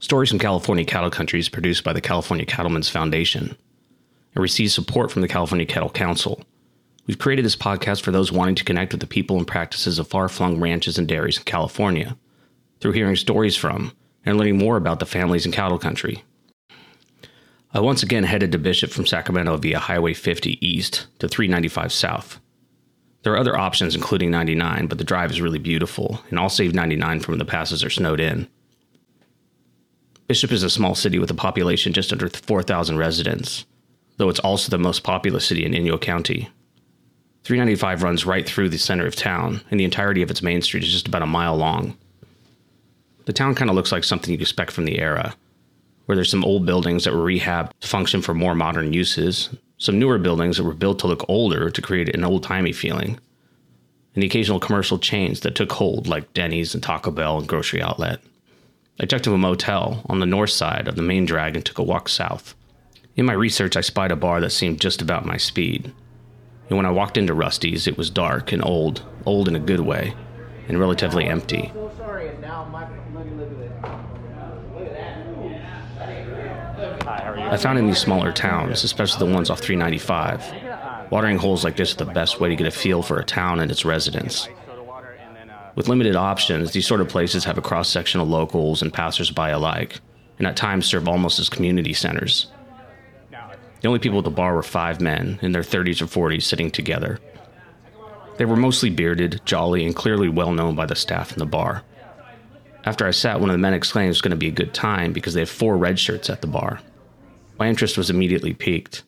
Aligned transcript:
Stories 0.00 0.30
from 0.30 0.38
California 0.38 0.84
Cattle 0.84 1.10
Country 1.10 1.40
is 1.40 1.48
produced 1.48 1.82
by 1.82 1.92
the 1.92 2.00
California 2.00 2.46
Cattlemen's 2.46 2.88
Foundation 2.88 3.56
and 4.32 4.42
receives 4.42 4.72
support 4.72 5.10
from 5.10 5.22
the 5.22 5.28
California 5.28 5.66
Cattle 5.66 5.90
Council. 5.90 6.40
We've 7.08 7.18
created 7.18 7.44
this 7.44 7.56
podcast 7.56 8.02
for 8.02 8.12
those 8.12 8.30
wanting 8.30 8.54
to 8.56 8.64
connect 8.64 8.92
with 8.92 9.00
the 9.00 9.08
people 9.08 9.38
and 9.38 9.46
practices 9.46 9.98
of 9.98 10.06
far 10.06 10.28
flung 10.28 10.60
ranches 10.60 10.98
and 10.98 11.08
dairies 11.08 11.38
in 11.38 11.42
California 11.42 12.16
through 12.78 12.92
hearing 12.92 13.16
stories 13.16 13.56
from 13.56 13.92
and 14.24 14.38
learning 14.38 14.58
more 14.58 14.76
about 14.76 15.00
the 15.00 15.06
families 15.06 15.44
in 15.44 15.50
cattle 15.50 15.78
country. 15.78 16.22
I 17.74 17.80
once 17.80 18.04
again 18.04 18.24
headed 18.24 18.52
to 18.52 18.58
Bishop 18.58 18.90
from 18.90 19.04
Sacramento 19.04 19.56
via 19.56 19.80
Highway 19.80 20.14
50 20.14 20.64
east 20.64 21.08
to 21.18 21.26
395 21.26 21.92
south. 21.92 22.38
There 23.22 23.32
are 23.32 23.38
other 23.38 23.58
options, 23.58 23.96
including 23.96 24.30
99, 24.30 24.86
but 24.86 24.98
the 24.98 25.04
drive 25.04 25.32
is 25.32 25.40
really 25.40 25.58
beautiful, 25.58 26.20
and 26.30 26.38
I'll 26.38 26.48
save 26.48 26.72
99 26.72 27.18
from 27.18 27.32
when 27.32 27.38
the 27.40 27.44
passes 27.44 27.82
are 27.82 27.90
snowed 27.90 28.20
in. 28.20 28.48
Bishop 30.28 30.52
is 30.52 30.62
a 30.62 30.68
small 30.68 30.94
city 30.94 31.18
with 31.18 31.30
a 31.30 31.34
population 31.34 31.94
just 31.94 32.12
under 32.12 32.28
4,000 32.28 32.98
residents, 32.98 33.64
though 34.18 34.28
it's 34.28 34.38
also 34.40 34.68
the 34.68 34.76
most 34.76 35.02
populous 35.02 35.46
city 35.46 35.64
in 35.64 35.72
Inyo 35.72 35.98
County. 35.98 36.50
395 37.44 38.02
runs 38.02 38.26
right 38.26 38.46
through 38.46 38.68
the 38.68 38.76
center 38.76 39.06
of 39.06 39.16
town, 39.16 39.62
and 39.70 39.80
the 39.80 39.84
entirety 39.84 40.20
of 40.20 40.30
its 40.30 40.42
main 40.42 40.60
street 40.60 40.82
is 40.82 40.92
just 40.92 41.08
about 41.08 41.22
a 41.22 41.26
mile 41.26 41.56
long. 41.56 41.96
The 43.24 43.32
town 43.32 43.54
kind 43.54 43.70
of 43.70 43.76
looks 43.76 43.90
like 43.90 44.04
something 44.04 44.30
you'd 44.30 44.42
expect 44.42 44.70
from 44.70 44.84
the 44.84 44.98
era, 44.98 45.34
where 46.04 46.14
there's 46.14 46.30
some 46.30 46.44
old 46.44 46.66
buildings 46.66 47.04
that 47.04 47.14
were 47.14 47.24
rehabbed 47.24 47.70
to 47.80 47.88
function 47.88 48.20
for 48.20 48.34
more 48.34 48.54
modern 48.54 48.92
uses, 48.92 49.48
some 49.78 49.98
newer 49.98 50.18
buildings 50.18 50.58
that 50.58 50.64
were 50.64 50.74
built 50.74 50.98
to 50.98 51.06
look 51.06 51.24
older 51.26 51.70
to 51.70 51.80
create 51.80 52.14
an 52.14 52.22
old 52.22 52.42
timey 52.42 52.72
feeling, 52.72 53.18
and 54.14 54.22
the 54.22 54.26
occasional 54.26 54.60
commercial 54.60 54.98
chains 54.98 55.40
that 55.40 55.54
took 55.54 55.72
hold, 55.72 56.06
like 56.06 56.34
Denny's 56.34 56.74
and 56.74 56.82
Taco 56.82 57.10
Bell 57.10 57.38
and 57.38 57.48
Grocery 57.48 57.80
Outlet. 57.80 58.20
I 59.00 59.06
checked 59.06 59.26
into 59.28 59.34
a 59.34 59.38
motel 59.38 60.02
on 60.06 60.18
the 60.18 60.26
north 60.26 60.50
side 60.50 60.88
of 60.88 60.96
the 60.96 61.02
main 61.02 61.24
drag 61.24 61.54
and 61.54 61.64
took 61.64 61.78
a 61.78 61.84
walk 61.84 62.08
south. 62.08 62.56
In 63.14 63.26
my 63.26 63.32
research, 63.32 63.76
I 63.76 63.80
spied 63.80 64.10
a 64.10 64.16
bar 64.16 64.40
that 64.40 64.50
seemed 64.50 64.80
just 64.80 65.00
about 65.00 65.24
my 65.24 65.36
speed. 65.36 65.92
And 66.68 66.76
when 66.76 66.86
I 66.86 66.90
walked 66.90 67.16
into 67.16 67.32
Rusty's, 67.32 67.86
it 67.86 67.96
was 67.96 68.10
dark 68.10 68.50
and 68.50 68.64
old, 68.64 69.04
old 69.24 69.46
in 69.46 69.54
a 69.54 69.60
good 69.60 69.80
way, 69.80 70.14
and 70.66 70.80
relatively 70.80 71.26
empty. 71.26 71.72
I 76.76 77.56
found 77.56 77.78
in 77.78 77.86
these 77.86 77.98
smaller 77.98 78.32
towns, 78.32 78.82
especially 78.82 79.24
the 79.24 79.32
ones 79.32 79.48
off 79.48 79.60
395, 79.60 81.10
watering 81.12 81.38
holes 81.38 81.62
like 81.62 81.76
this 81.76 81.94
are 81.94 82.04
the 82.04 82.12
best 82.12 82.40
way 82.40 82.48
to 82.48 82.56
get 82.56 82.66
a 82.66 82.72
feel 82.72 83.02
for 83.02 83.18
a 83.18 83.24
town 83.24 83.60
and 83.60 83.70
its 83.70 83.84
residents. 83.84 84.48
With 85.78 85.86
limited 85.86 86.16
options, 86.16 86.72
these 86.72 86.88
sort 86.88 87.00
of 87.00 87.08
places 87.08 87.44
have 87.44 87.56
a 87.56 87.62
cross 87.62 87.88
section 87.88 88.20
of 88.20 88.28
locals 88.28 88.82
and 88.82 88.92
passersby 88.92 89.50
alike, 89.50 90.00
and 90.36 90.44
at 90.44 90.56
times 90.56 90.86
serve 90.86 91.06
almost 91.06 91.38
as 91.38 91.48
community 91.48 91.92
centers. 91.92 92.50
The 93.30 93.86
only 93.86 94.00
people 94.00 94.18
at 94.18 94.24
the 94.24 94.30
bar 94.32 94.56
were 94.56 94.64
five 94.64 95.00
men 95.00 95.38
in 95.40 95.52
their 95.52 95.62
30s 95.62 96.02
or 96.02 96.06
40s 96.06 96.42
sitting 96.42 96.72
together. 96.72 97.20
They 98.38 98.44
were 98.44 98.56
mostly 98.56 98.90
bearded, 98.90 99.40
jolly, 99.44 99.86
and 99.86 99.94
clearly 99.94 100.28
well 100.28 100.50
known 100.50 100.74
by 100.74 100.86
the 100.86 100.96
staff 100.96 101.30
in 101.30 101.38
the 101.38 101.46
bar. 101.46 101.84
After 102.84 103.06
I 103.06 103.12
sat, 103.12 103.38
one 103.38 103.48
of 103.48 103.54
the 103.54 103.58
men 103.58 103.72
exclaimed 103.72 104.10
it's 104.10 104.20
going 104.20 104.30
to 104.32 104.36
be 104.36 104.48
a 104.48 104.50
good 104.50 104.74
time 104.74 105.12
because 105.12 105.34
they 105.34 105.42
have 105.42 105.48
four 105.48 105.76
red 105.76 105.96
shirts 106.00 106.28
at 106.28 106.40
the 106.40 106.48
bar. 106.48 106.80
My 107.56 107.68
interest 107.68 107.96
was 107.96 108.10
immediately 108.10 108.52
piqued. 108.52 109.04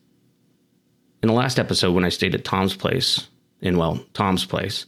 In 1.21 1.27
the 1.27 1.35
last 1.35 1.59
episode, 1.59 1.91
when 1.91 2.05
I 2.05 2.09
stayed 2.09 2.33
at 2.33 2.45
Tom's 2.45 2.77
place, 2.77 3.27
in, 3.59 3.77
well, 3.77 4.05
Tom's 4.13 4.45
place, 4.45 4.85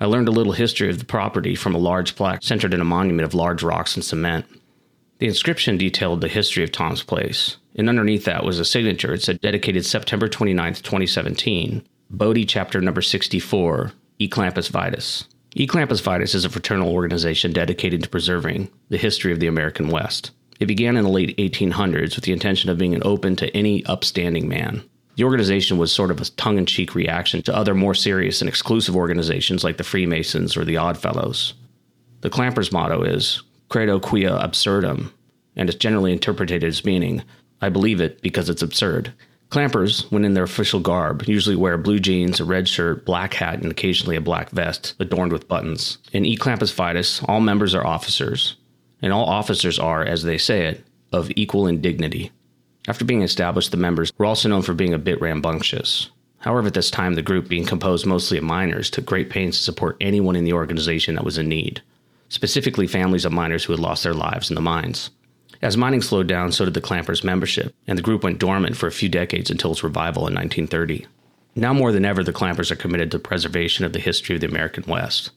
I 0.00 0.06
learned 0.06 0.28
a 0.28 0.32
little 0.32 0.52
history 0.52 0.90
of 0.90 0.98
the 0.98 1.04
property 1.04 1.54
from 1.54 1.74
a 1.74 1.78
large 1.78 2.16
plaque 2.16 2.42
centered 2.42 2.74
in 2.74 2.80
a 2.80 2.84
monument 2.84 3.24
of 3.24 3.34
large 3.34 3.62
rocks 3.62 3.94
and 3.94 4.04
cement. 4.04 4.46
The 5.18 5.26
inscription 5.26 5.78
detailed 5.78 6.20
the 6.20 6.28
history 6.28 6.64
of 6.64 6.72
Tom's 6.72 7.02
Place, 7.02 7.56
and 7.76 7.88
underneath 7.88 8.24
that 8.24 8.44
was 8.44 8.58
a 8.58 8.64
signature. 8.64 9.14
It 9.14 9.22
said, 9.22 9.40
dedicated 9.40 9.86
September 9.86 10.28
29th, 10.28 10.82
2017, 10.82 11.86
Bodie 12.10 12.44
Chapter 12.44 12.80
Number 12.80 13.02
64, 13.02 13.92
Eclampus 14.20 14.30
Clampus 14.30 14.68
Vitus. 14.68 15.24
E. 15.56 15.68
Clampus 15.68 16.00
Vitus 16.00 16.34
is 16.34 16.44
a 16.44 16.50
fraternal 16.50 16.90
organization 16.90 17.52
dedicated 17.52 18.02
to 18.02 18.08
preserving 18.08 18.68
the 18.88 18.96
history 18.96 19.32
of 19.32 19.38
the 19.38 19.46
American 19.46 19.88
West. 19.88 20.32
It 20.58 20.66
began 20.66 20.96
in 20.96 21.04
the 21.04 21.10
late 21.10 21.36
1800s 21.36 22.16
with 22.16 22.24
the 22.24 22.32
intention 22.32 22.70
of 22.70 22.78
being 22.78 22.94
an 22.94 23.02
open 23.04 23.36
to 23.36 23.56
any 23.56 23.84
upstanding 23.86 24.48
man. 24.48 24.82
The 25.16 25.24
organization 25.24 25.78
was 25.78 25.92
sort 25.92 26.10
of 26.10 26.20
a 26.20 26.24
tongue 26.24 26.58
in 26.58 26.66
cheek 26.66 26.94
reaction 26.94 27.42
to 27.42 27.56
other 27.56 27.74
more 27.74 27.94
serious 27.94 28.40
and 28.40 28.48
exclusive 28.48 28.96
organizations 28.96 29.62
like 29.62 29.76
the 29.76 29.84
Freemasons 29.84 30.56
or 30.56 30.64
the 30.64 30.76
Oddfellows. 30.76 31.54
The 32.22 32.30
Clampers' 32.30 32.72
motto 32.72 33.02
is 33.02 33.42
Credo 33.68 34.00
Quia 34.00 34.36
Absurdum, 34.42 35.12
and 35.56 35.68
is 35.68 35.74
generally 35.76 36.12
interpreted 36.12 36.64
as 36.64 36.84
meaning, 36.84 37.22
I 37.60 37.68
believe 37.68 38.00
it 38.00 38.22
because 38.22 38.48
it's 38.48 38.62
absurd. 38.62 39.12
Clampers, 39.50 40.10
when 40.10 40.24
in 40.24 40.34
their 40.34 40.44
official 40.44 40.80
garb, 40.80 41.22
usually 41.28 41.54
wear 41.54 41.78
blue 41.78 42.00
jeans, 42.00 42.40
a 42.40 42.44
red 42.44 42.68
shirt, 42.68 43.04
black 43.04 43.34
hat, 43.34 43.62
and 43.62 43.70
occasionally 43.70 44.16
a 44.16 44.20
black 44.20 44.50
vest 44.50 44.94
adorned 44.98 45.32
with 45.32 45.46
buttons. 45.46 45.98
In 46.12 46.24
E 46.24 46.36
Clampus 46.36 46.72
Vitus, 46.72 47.22
all 47.28 47.40
members 47.40 47.74
are 47.74 47.86
officers, 47.86 48.56
and 49.00 49.12
all 49.12 49.26
officers 49.26 49.78
are, 49.78 50.04
as 50.04 50.24
they 50.24 50.38
say 50.38 50.66
it, 50.66 50.84
of 51.12 51.30
equal 51.36 51.68
in 51.68 51.80
dignity. 51.80 52.32
After 52.86 53.04
being 53.04 53.22
established, 53.22 53.70
the 53.70 53.76
members 53.76 54.12
were 54.18 54.26
also 54.26 54.48
known 54.48 54.62
for 54.62 54.74
being 54.74 54.92
a 54.92 54.98
bit 54.98 55.20
rambunctious. 55.20 56.10
However, 56.38 56.66
at 56.66 56.74
this 56.74 56.90
time, 56.90 57.14
the 57.14 57.22
group, 57.22 57.48
being 57.48 57.64
composed 57.64 58.04
mostly 58.04 58.36
of 58.36 58.44
miners, 58.44 58.90
took 58.90 59.06
great 59.06 59.30
pains 59.30 59.56
to 59.56 59.62
support 59.62 59.96
anyone 60.00 60.36
in 60.36 60.44
the 60.44 60.52
organization 60.52 61.14
that 61.14 61.24
was 61.24 61.38
in 61.38 61.48
need, 61.48 61.80
specifically 62.28 62.86
families 62.86 63.24
of 63.24 63.32
miners 63.32 63.64
who 63.64 63.72
had 63.72 63.80
lost 63.80 64.02
their 64.02 64.12
lives 64.12 64.50
in 64.50 64.54
the 64.54 64.60
mines. 64.60 65.08
As 65.62 65.78
mining 65.78 66.02
slowed 66.02 66.26
down, 66.26 66.52
so 66.52 66.66
did 66.66 66.74
the 66.74 66.82
Clampers' 66.82 67.24
membership, 67.24 67.74
and 67.86 67.96
the 67.96 68.02
group 68.02 68.22
went 68.22 68.38
dormant 68.38 68.76
for 68.76 68.86
a 68.86 68.92
few 68.92 69.08
decades 69.08 69.50
until 69.50 69.72
its 69.72 69.82
revival 69.82 70.26
in 70.28 70.34
1930. 70.34 71.06
Now 71.54 71.72
more 71.72 71.92
than 71.92 72.04
ever, 72.04 72.22
the 72.22 72.34
Clampers 72.34 72.70
are 72.70 72.76
committed 72.76 73.10
to 73.12 73.18
preservation 73.18 73.86
of 73.86 73.94
the 73.94 73.98
history 73.98 74.34
of 74.34 74.42
the 74.42 74.48
American 74.48 74.84
West, 74.86 75.30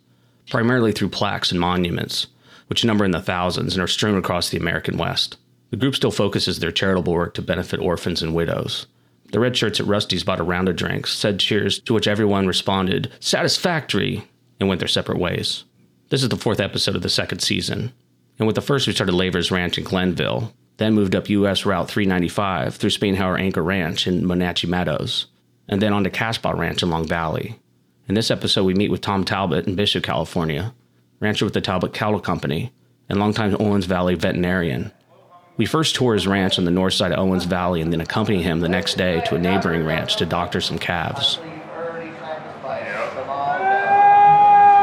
primarily 0.50 0.92
through 0.92 1.10
plaques 1.10 1.52
and 1.52 1.62
monuments, 1.62 2.28
which 2.68 2.84
number 2.84 3.06
in 3.06 3.12
the 3.12 3.22
thousands 3.22 3.76
and 3.76 3.82
are 3.82 3.88
strewn 3.88 4.18
across 4.18 4.50
the 4.50 4.58
American 4.58 4.98
West. 4.98 5.38
The 5.70 5.78
group 5.78 5.96
still 5.96 6.12
focuses 6.12 6.60
their 6.60 6.72
charitable 6.72 7.14
work 7.14 7.34
to 7.36 7.42
benefit 7.42 7.80
orphans 7.80 8.22
and 8.22 8.34
widows. 8.34 8.88
The 9.32 9.40
red 9.40 9.58
shirts 9.58 9.80
at 9.80 9.88
Rusty's 9.88 10.24
bought 10.24 10.40
a 10.40 10.44
round 10.44 10.70
of 10.70 10.78
drinks, 10.78 11.14
said 11.14 11.40
cheers, 11.40 11.80
to 11.82 11.94
which 11.94 12.08
everyone 12.08 12.48
responded, 12.48 13.12
Satisfactory, 13.20 14.24
and 14.60 14.70
went 14.70 14.80
their 14.80 14.88
separate 14.88 15.20
ways. 15.20 15.66
This 16.10 16.24
is 16.24 16.30
the 16.30 16.38
fourth 16.38 16.62
episode 16.62 16.96
of 16.96 17.02
the 17.02 17.10
second 17.10 17.40
season. 17.40 17.92
And 18.40 18.48
with 18.48 18.56
the 18.56 18.62
first, 18.62 18.88
we 18.88 18.94
started 18.94 19.14
Lavers 19.14 19.52
Ranch 19.52 19.78
in 19.78 19.84
Glenville, 19.84 20.54
then 20.78 20.94
moved 20.94 21.16
up 21.16 21.30
U.S. 21.30 21.66
Route 21.66 21.90
395 21.90 22.76
through 22.76 22.92
Spainhauer 22.92 23.40
Anchor 23.40 23.64
Ranch 23.64 24.08
in 24.08 24.26
Monache 24.26 24.68
Meadows, 24.68 25.28
and 25.68 25.82
then 25.82 25.92
on 25.92 26.04
to 26.06 26.10
Cashbaugh 26.10 26.58
Ranch 26.58 26.82
in 26.82 26.90
Long 26.90 27.06
Valley. 27.06 27.60
In 28.08 28.16
this 28.16 28.32
episode, 28.32 28.64
we 28.64 28.74
meet 28.74 28.92
with 28.92 29.02
Tom 29.02 29.26
Talbot 29.26 29.68
in 29.68 29.76
Bishop, 29.76 30.04
California, 30.04 30.74
rancher 31.20 31.44
with 31.44 31.54
the 31.54 31.62
Talbot 31.62 31.94
Cattle 31.94 32.22
Company, 32.22 32.72
and 33.10 33.20
longtime 33.20 33.58
Owens 33.60 33.86
Valley 33.86 34.16
veterinarian, 34.16 34.92
we 35.58 35.66
first 35.66 35.96
tour 35.96 36.14
his 36.14 36.28
ranch 36.28 36.60
on 36.60 36.66
the 36.66 36.72
north 36.72 36.94
side 36.94 37.12
of 37.12 37.20
Owens 37.20 37.46
Valley 37.46 37.82
and 37.82 37.92
then 37.92 38.00
accompany 38.00 38.44
him 38.44 38.60
the 38.60 38.70
next 38.70 38.96
day 38.96 39.22
to 39.26 39.36
a 39.36 39.40
neighboring 39.40 39.84
ranch 39.84 40.16
to 40.18 40.26
doctor 40.26 40.62
some 40.62 40.78
calves. 40.78 41.38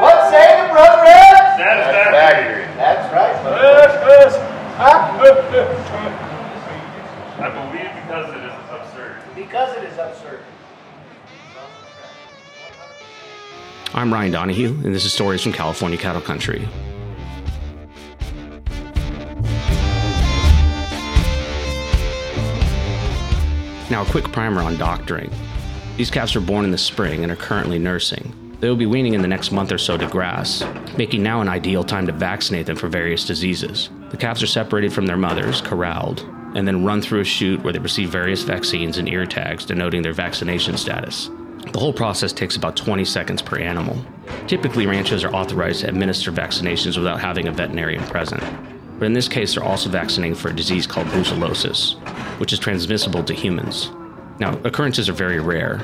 What 0.03 0.31
say 0.31 0.61
the 0.61 0.69
brother? 0.73 1.07
Satisfactory. 1.57 2.65
That's 2.77 3.13
right. 3.15 3.35
I 7.37 7.51
believe 7.51 7.91
because 8.03 8.35
it 8.35 8.45
is 8.45 8.53
absurd. 8.71 9.17
Because 9.35 9.77
it 9.77 9.85
is 9.85 9.99
absurd. 9.99 10.41
I'm 13.95 14.13
Ryan 14.13 14.33
Donahue, 14.33 14.71
and 14.85 14.93
this 14.95 15.05
is 15.05 15.13
Stories 15.13 15.43
from 15.43 15.53
California 15.53 15.97
Cattle 15.97 16.21
Country. 16.21 16.69
Now, 23.95 24.03
a 24.03 24.07
quick 24.07 24.33
primer 24.33 24.61
on 24.61 24.77
doctoring. 24.77 25.31
These 25.97 26.11
calves 26.11 26.35
were 26.35 26.41
born 26.41 26.65
in 26.65 26.73
the 26.73 26.79
spring 26.79 27.23
and 27.23 27.31
are 27.31 27.37
currently 27.37 27.79
nursing. 27.79 28.57
They 28.59 28.69
will 28.69 28.75
be 28.75 28.87
weaning 28.87 29.15
in 29.15 29.23
the 29.23 29.29
next 29.29 29.53
month 29.53 29.71
or 29.71 29.79
so 29.79 29.97
to 29.97 30.09
grass, 30.09 30.65
making 30.99 31.23
now 31.23 31.41
an 31.41 31.49
ideal 31.49 31.85
time 31.85 32.05
to 32.09 32.13
vaccinate 32.13 32.67
them 32.67 32.75
for 32.75 32.89
various 32.89 33.25
diseases. 33.25 33.91
The 34.11 34.17
calves 34.17 34.43
are 34.43 34.49
separated 34.49 34.93
from 34.93 35.07
their 35.07 35.17
mothers, 35.17 35.61
corralled, 35.61 36.23
and 36.57 36.67
then 36.67 36.85
run 36.85 37.03
through 37.03 37.21
a 37.21 37.25
chute 37.25 37.63
where 37.63 37.73
they 37.73 37.79
receive 37.79 38.11
various 38.11 38.43
vaccines 38.43 38.99
and 38.99 39.09
ear 39.09 39.27
tags 39.27 39.65
denoting 39.65 40.03
their 40.03 40.13
vaccination 40.13 40.77
status. 40.77 41.31
The 41.71 41.79
whole 41.79 41.93
process 41.93 42.33
takes 42.33 42.57
about 42.57 42.75
20 42.75 43.05
seconds 43.05 43.43
per 43.43 43.59
animal. 43.59 43.97
Typically, 44.49 44.89
ranchers 44.89 45.23
are 45.23 45.33
authorized 45.33 45.83
to 45.83 45.89
administer 45.89 46.33
vaccinations 46.33 46.97
without 46.97 47.21
having 47.21 47.47
a 47.47 47.53
veterinarian 47.53 48.03
present. 48.07 48.43
But 48.99 49.07
in 49.07 49.13
this 49.13 49.29
case, 49.29 49.55
they're 49.55 49.65
also 49.65 49.91
vaccinating 49.91 50.37
for 50.37 50.49
a 50.49 50.57
disease 50.57 50.87
called 50.87 51.09
brucellosis, 51.09 51.95
which 52.39 52.53
is 52.53 52.59
transmissible 52.59 53.25
to 53.25 53.35
humans. 53.35 53.91
Now, 54.39 54.59
occurrences 54.65 55.09
are 55.09 55.15
very 55.15 55.41
rare, 55.41 55.79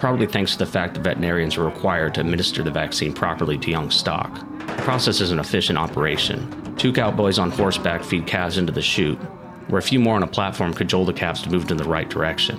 probably 0.00 0.26
thanks 0.26 0.52
to 0.52 0.58
the 0.58 0.66
fact 0.66 0.94
that 0.94 1.00
veterinarians 1.00 1.56
are 1.56 1.64
required 1.64 2.14
to 2.14 2.20
administer 2.20 2.62
the 2.62 2.70
vaccine 2.70 3.12
properly 3.12 3.56
to 3.58 3.70
young 3.70 3.90
stock. 3.90 4.34
The 4.66 4.82
process 4.82 5.20
is 5.20 5.30
an 5.30 5.38
efficient 5.38 5.78
operation. 5.78 6.74
Two 6.76 6.92
cowboys 6.92 7.38
on 7.38 7.50
horseback 7.50 8.04
feed 8.04 8.26
calves 8.26 8.58
into 8.58 8.72
the 8.72 8.82
chute, 8.82 9.18
where 9.68 9.78
a 9.78 9.82
few 9.82 10.00
more 10.00 10.16
on 10.16 10.22
a 10.22 10.26
platform 10.26 10.74
cajole 10.74 11.04
the 11.04 11.12
calves 11.12 11.42
to 11.42 11.50
move 11.50 11.70
in 11.70 11.76
the 11.76 11.84
right 11.84 12.08
direction, 12.10 12.58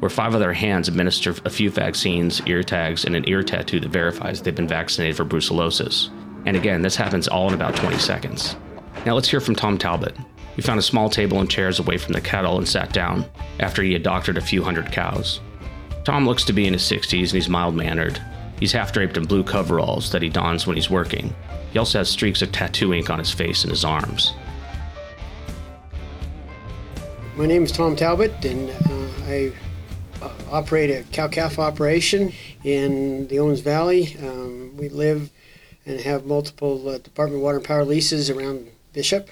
where 0.00 0.10
five 0.10 0.34
other 0.34 0.52
hands 0.52 0.88
administer 0.88 1.34
a 1.44 1.50
few 1.50 1.70
vaccines, 1.70 2.42
ear 2.46 2.62
tags, 2.62 3.04
and 3.04 3.14
an 3.14 3.28
ear 3.28 3.42
tattoo 3.42 3.80
that 3.80 3.90
verifies 3.90 4.42
they've 4.42 4.54
been 4.54 4.66
vaccinated 4.66 5.16
for 5.16 5.24
brucellosis. 5.24 6.08
And 6.46 6.56
again, 6.56 6.82
this 6.82 6.96
happens 6.96 7.28
all 7.28 7.48
in 7.48 7.54
about 7.54 7.76
20 7.76 7.98
seconds. 7.98 8.56
Now 9.06 9.14
let's 9.14 9.30
hear 9.30 9.40
from 9.40 9.54
Tom 9.54 9.78
Talbot. 9.78 10.14
He 10.56 10.62
found 10.62 10.78
a 10.78 10.82
small 10.82 11.08
table 11.08 11.40
and 11.40 11.50
chairs 11.50 11.78
away 11.78 11.96
from 11.96 12.12
the 12.12 12.20
cattle 12.20 12.58
and 12.58 12.68
sat 12.68 12.92
down 12.92 13.24
after 13.58 13.82
he 13.82 13.94
had 13.94 14.02
doctored 14.02 14.36
a 14.36 14.42
few 14.42 14.62
hundred 14.62 14.92
cows. 14.92 15.40
Tom 16.04 16.26
looks 16.26 16.44
to 16.44 16.52
be 16.52 16.66
in 16.66 16.74
his 16.74 16.82
60s 16.82 17.20
and 17.20 17.30
he's 17.30 17.48
mild 17.48 17.74
mannered. 17.74 18.20
He's 18.58 18.72
half 18.72 18.92
draped 18.92 19.16
in 19.16 19.24
blue 19.24 19.42
coveralls 19.42 20.12
that 20.12 20.20
he 20.20 20.28
dons 20.28 20.66
when 20.66 20.76
he's 20.76 20.90
working. 20.90 21.34
He 21.72 21.78
also 21.78 21.98
has 21.98 22.10
streaks 22.10 22.42
of 22.42 22.52
tattoo 22.52 22.92
ink 22.92 23.08
on 23.08 23.18
his 23.18 23.30
face 23.30 23.64
and 23.64 23.70
his 23.70 23.86
arms. 23.86 24.34
My 27.36 27.46
name 27.46 27.62
is 27.62 27.72
Tom 27.72 27.96
Talbot, 27.96 28.44
and 28.44 28.68
uh, 28.68 29.24
I 29.26 29.52
uh, 30.20 30.30
operate 30.50 30.90
a 30.90 31.04
cow 31.10 31.28
calf 31.28 31.58
operation 31.58 32.34
in 32.64 33.28
the 33.28 33.38
Owens 33.38 33.60
Valley. 33.60 34.14
Um, 34.22 34.76
we 34.76 34.90
live 34.90 35.30
and 35.86 36.00
have 36.00 36.26
multiple 36.26 36.86
uh, 36.86 36.98
Department 36.98 37.38
of 37.38 37.44
Water 37.44 37.56
and 37.56 37.66
Power 37.66 37.86
leases 37.86 38.28
around 38.28 38.68
Bishop. 38.92 39.30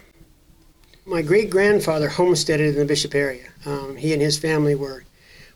My 1.04 1.22
great 1.22 1.50
grandfather 1.50 2.08
homesteaded 2.08 2.74
in 2.74 2.78
the 2.78 2.84
Bishop 2.84 3.14
area. 3.14 3.48
Um, 3.64 3.96
he 3.96 4.12
and 4.12 4.22
his 4.22 4.38
family 4.38 4.74
were 4.74 5.04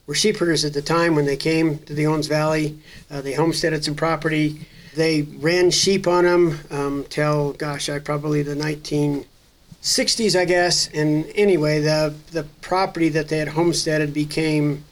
were 0.06 0.14
sheep 0.14 0.37
herders 0.37 0.64
at 0.64 0.72
the 0.72 0.82
time 0.82 1.14
when 1.14 1.26
they 1.26 1.37
came 1.37 1.78
to 1.78 1.94
the 1.94 2.06
Owens 2.06 2.26
Valley. 2.26 2.76
Uh, 3.10 3.20
they 3.20 3.34
homesteaded 3.34 3.84
some 3.84 3.94
property. 3.94 4.66
They 4.94 5.22
ran 5.22 5.70
sheep 5.70 6.06
on 6.06 6.25
them 6.25 6.58
um, 6.70 7.04
till, 7.08 7.52
gosh, 7.52 7.88
I 7.88 7.99
probably 7.99 8.43
the 8.43 8.56
1960s, 8.56 10.38
I 10.38 10.44
guess. 10.44 10.88
And 10.93 11.26
anyway, 11.34 11.81
the 11.81 12.14
the 12.32 12.44
property 12.60 13.08
that 13.10 13.28
they 13.28 13.38
had 13.38 13.49
homesteaded 13.49 14.12
became, 14.12 14.84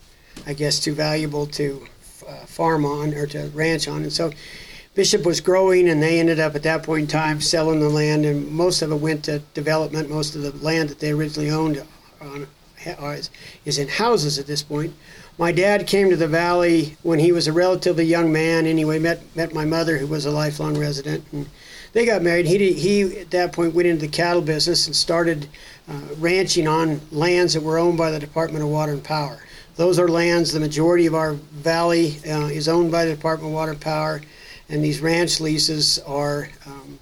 I 0.47 0.55
guess, 0.55 0.79
too 0.79 0.95
valuable 0.95 1.47
to 1.47 1.87
uh, 2.29 2.47
farm 2.47 2.85
on 2.85 3.13
or 3.15 3.27
to 3.27 3.51
ranch 3.55 3.89
on, 3.89 4.03
and 4.03 4.13
so 4.13 4.31
Bishop 5.01 5.25
was 5.25 5.41
growing, 5.41 5.89
and 5.89 6.03
they 6.03 6.21
ended 6.21 6.39
up 6.39 6.55
at 6.55 6.63
that 6.63 6.83
point 6.83 7.01
in 7.01 7.07
time 7.07 7.41
selling 7.41 7.81
the 7.81 7.89
land, 7.89 8.27
and 8.27 8.47
most 8.53 8.83
of 8.83 8.93
it 8.93 8.97
went 8.97 9.25
to 9.25 9.39
development. 9.55 10.11
Most 10.11 10.37
of 10.37 10.43
the 10.43 10.51
land 10.63 10.91
that 10.91 10.99
they 10.99 11.11
originally 11.13 11.49
owned 11.49 11.83
on 12.21 12.47
is 13.65 13.79
in 13.79 13.89
houses 13.89 14.39
at 14.39 14.47
this 14.47 14.63
point. 14.63 14.93
My 15.39 15.53
dad 15.53 15.87
came 15.87 16.11
to 16.11 16.17
the 16.17 16.29
valley 16.29 16.99
when 17.03 17.19
he 17.19 17.33
was 17.33 17.47
a 17.47 17.53
relatively 17.55 18.05
young 18.05 18.31
man. 18.31 18.67
Anyway, 18.67 18.99
met 18.99 19.23
met 19.35 19.55
my 19.55 19.65
mother, 19.65 19.97
who 19.97 20.07
was 20.07 20.27
a 20.27 20.31
lifelong 20.31 20.77
resident, 20.77 21.25
and 21.33 21.47
they 21.95 22.05
got 22.05 22.21
married. 22.21 22.45
He 22.45 22.75
he 22.75 23.21
at 23.21 23.31
that 23.31 23.55
point 23.55 23.73
went 23.73 23.89
into 23.89 24.03
the 24.03 24.13
cattle 24.13 24.43
business 24.43 24.87
and 24.87 24.95
started 24.95 25.49
uh, 25.89 25.99
ranching 26.19 26.69
on 26.69 27.01
lands 27.11 27.55
that 27.55 27.63
were 27.63 27.79
owned 27.79 27.97
by 27.97 28.11
the 28.11 28.19
Department 28.19 28.63
of 28.63 28.69
Water 28.69 28.93
and 28.93 29.03
Power. 29.03 29.41
Those 29.77 29.99
are 29.99 30.09
lands. 30.09 30.53
The 30.53 30.61
majority 30.61 31.07
of 31.07 31.15
our 31.15 31.33
valley 31.33 32.19
uh, 32.29 32.49
is 32.49 32.69
owned 32.69 32.93
by 32.93 33.07
the 33.07 33.15
Department 33.15 33.49
of 33.49 33.55
Water 33.55 33.73
and 33.73 33.81
Power, 33.81 34.21
and 34.71 34.83
these 34.83 35.01
ranch 35.01 35.41
leases 35.41 35.99
are. 36.01 36.49
Um, 36.67 36.99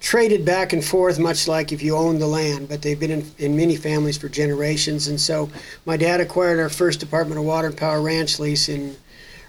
traded 0.00 0.46
back 0.46 0.72
and 0.72 0.82
forth, 0.82 1.18
much 1.18 1.46
like 1.46 1.72
if 1.72 1.82
you 1.82 1.94
own 1.94 2.18
the 2.18 2.26
land, 2.26 2.68
but 2.68 2.80
they've 2.80 2.98
been 2.98 3.10
in, 3.10 3.30
in, 3.38 3.54
many 3.54 3.76
families 3.76 4.16
for 4.16 4.30
generations. 4.30 5.08
And 5.08 5.20
so 5.20 5.50
my 5.84 5.96
dad 5.96 6.20
acquired 6.20 6.58
our 6.58 6.70
first 6.70 7.00
Department 7.00 7.38
of 7.38 7.44
Water 7.44 7.68
and 7.68 7.76
Power 7.76 8.00
ranch 8.00 8.38
lease 8.38 8.70
in 8.70 8.96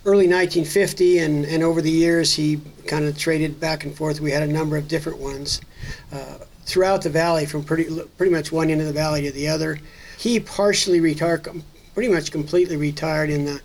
early 0.06 0.27
1950, 0.27 1.19
and, 1.19 1.45
and 1.45 1.63
over 1.63 1.81
the 1.81 1.92
years 1.92 2.33
he 2.33 2.59
kind 2.88 3.06
of 3.06 3.18
traded 3.18 3.59
back 3.59 3.86
and 3.86 3.95
forth. 3.95 4.19
We 4.19 4.31
had 4.31 4.44
a 4.44 4.51
number 4.51 4.75
of 4.75 4.88
different 4.88 5.19
ones 5.19 5.62
uh, 6.12 6.39
throughout 6.65 7.01
the 7.01 7.09
valley, 7.09 7.45
from 7.45 7.63
pretty, 7.63 7.88
pretty 8.18 8.31
much 8.31 8.51
one 8.51 8.69
end 8.69 8.81
of 8.81 8.88
the 8.88 8.94
valley 8.94 9.21
to 9.24 9.31
the 9.31 9.48
other. 9.48 9.80
He 10.18 10.39
partially 10.39 11.00
retired, 11.00 11.48
pretty 11.94 12.12
much 12.12 12.31
completely 12.31 12.75
retired 12.75 13.30
in 13.30 13.45
the 13.45 13.62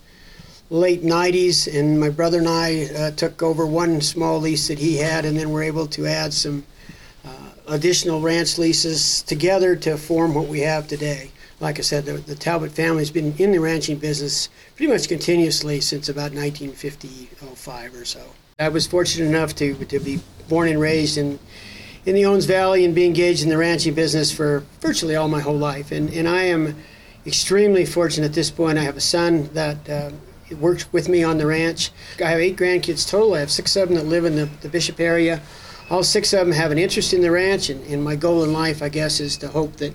late 0.70 1.02
90s, 1.02 1.72
and 1.72 1.98
my 1.98 2.10
brother 2.10 2.38
and 2.38 2.48
I 2.48 2.84
uh, 2.86 3.10
took 3.12 3.42
over 3.42 3.66
one 3.66 4.00
small 4.00 4.40
lease 4.40 4.68
that 4.68 4.78
he 4.78 4.96
had, 4.96 5.24
and 5.24 5.36
then 5.36 5.48
we 5.48 5.54
were 5.54 5.62
able 5.62 5.86
to 5.88 6.06
add 6.06 6.32
some 6.32 6.64
additional 7.68 8.20
ranch 8.20 8.58
leases 8.58 9.22
together 9.22 9.76
to 9.76 9.96
form 9.96 10.34
what 10.34 10.46
we 10.46 10.60
have 10.60 10.86
today. 10.86 11.30
Like 11.58 11.78
I 11.78 11.82
said, 11.82 12.04
the, 12.04 12.14
the 12.14 12.34
Talbot 12.34 12.70
family 12.70 13.00
has 13.00 13.10
been 13.10 13.34
in 13.38 13.52
the 13.52 13.58
ranching 13.58 13.98
business 13.98 14.48
pretty 14.76 14.92
much 14.92 15.08
continuously 15.08 15.80
since 15.80 16.08
about 16.08 16.32
1955 16.32 17.94
or 17.94 18.04
so. 18.04 18.20
I 18.58 18.68
was 18.68 18.86
fortunate 18.86 19.26
enough 19.26 19.54
to, 19.56 19.74
to 19.74 19.98
be 19.98 20.20
born 20.48 20.68
and 20.68 20.80
raised 20.80 21.18
in, 21.18 21.38
in 22.04 22.14
the 22.14 22.24
Owens 22.26 22.44
Valley 22.44 22.84
and 22.84 22.94
be 22.94 23.06
engaged 23.06 23.42
in 23.42 23.48
the 23.48 23.56
ranching 23.56 23.94
business 23.94 24.30
for 24.30 24.64
virtually 24.80 25.16
all 25.16 25.28
my 25.28 25.40
whole 25.40 25.58
life. 25.58 25.92
And, 25.92 26.10
and 26.10 26.28
I 26.28 26.42
am 26.42 26.76
extremely 27.26 27.86
fortunate 27.86 28.26
at 28.26 28.34
this 28.34 28.50
point. 28.50 28.78
I 28.78 28.82
have 28.82 28.96
a 28.96 29.00
son 29.00 29.48
that 29.54 29.88
uh, 29.88 30.10
works 30.52 30.92
with 30.92 31.08
me 31.08 31.22
on 31.22 31.38
the 31.38 31.46
ranch. 31.46 31.90
I 32.24 32.28
have 32.30 32.40
eight 32.40 32.56
grandkids 32.56 33.08
total. 33.08 33.34
I 33.34 33.40
have 33.40 33.50
six 33.50 33.74
of 33.76 33.88
them 33.88 33.96
that 33.96 34.06
live 34.06 34.24
in 34.24 34.36
the, 34.36 34.48
the 34.62 34.68
Bishop 34.68 35.00
area 35.00 35.40
all 35.90 36.02
six 36.02 36.32
of 36.32 36.40
them 36.40 36.52
have 36.52 36.70
an 36.70 36.78
interest 36.78 37.12
in 37.12 37.20
the 37.20 37.30
ranch, 37.30 37.70
and, 37.70 37.84
and 37.86 38.02
my 38.02 38.16
goal 38.16 38.42
in 38.44 38.52
life, 38.52 38.82
I 38.82 38.88
guess, 38.88 39.20
is 39.20 39.36
to 39.38 39.48
hope 39.48 39.76
that 39.76 39.94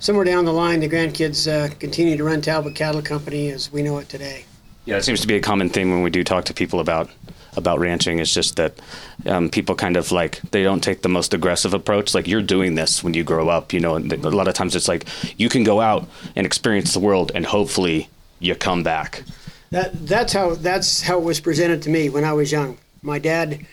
somewhere 0.00 0.24
down 0.24 0.44
the 0.44 0.52
line 0.52 0.80
the 0.80 0.88
grandkids 0.88 1.50
uh, 1.50 1.72
continue 1.76 2.16
to 2.16 2.24
run 2.24 2.40
Talbot 2.40 2.74
Cattle 2.74 3.02
Company 3.02 3.50
as 3.50 3.72
we 3.72 3.82
know 3.82 3.98
it 3.98 4.08
today. 4.08 4.44
Yeah, 4.84 4.96
it 4.96 5.04
seems 5.04 5.20
to 5.20 5.26
be 5.26 5.36
a 5.36 5.40
common 5.40 5.68
thing 5.68 5.90
when 5.90 6.02
we 6.02 6.10
do 6.10 6.24
talk 6.24 6.44
to 6.46 6.54
people 6.54 6.80
about 6.80 7.10
about 7.56 7.78
ranching. 7.78 8.20
It's 8.20 8.32
just 8.32 8.56
that 8.56 8.80
um, 9.26 9.48
people 9.48 9.74
kind 9.74 9.96
of 9.96 10.12
like 10.12 10.40
they 10.50 10.62
don't 10.62 10.82
take 10.82 11.02
the 11.02 11.08
most 11.08 11.34
aggressive 11.34 11.74
approach. 11.74 12.14
Like 12.14 12.26
you're 12.26 12.42
doing 12.42 12.74
this 12.74 13.02
when 13.02 13.14
you 13.14 13.24
grow 13.24 13.48
up, 13.48 13.72
you 13.72 13.80
know. 13.80 13.96
And 13.96 14.12
a 14.12 14.30
lot 14.30 14.48
of 14.48 14.54
times 14.54 14.74
it's 14.74 14.88
like 14.88 15.06
you 15.38 15.48
can 15.48 15.62
go 15.62 15.80
out 15.80 16.08
and 16.36 16.46
experience 16.46 16.94
the 16.94 17.00
world, 17.00 17.30
and 17.34 17.44
hopefully 17.44 18.08
you 18.40 18.54
come 18.54 18.82
back. 18.82 19.24
That 19.70 20.06
that's 20.06 20.32
how 20.32 20.54
that's 20.54 21.02
how 21.02 21.18
it 21.18 21.24
was 21.24 21.40
presented 21.40 21.82
to 21.82 21.90
me 21.90 22.08
when 22.08 22.24
I 22.24 22.32
was 22.32 22.50
young. 22.50 22.78
My 23.02 23.18
dad 23.18 23.66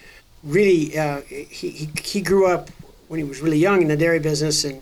really 0.44 0.98
uh, 0.98 1.22
he, 1.22 1.44
he, 1.70 1.90
he 2.02 2.22
grew 2.22 2.48
up 2.48 2.70
when 3.08 3.20
he 3.20 3.24
was 3.24 3.42
really 3.42 3.58
young 3.58 3.82
in 3.82 3.88
the 3.88 3.98
dairy 3.98 4.20
business 4.20 4.64
and 4.64 4.82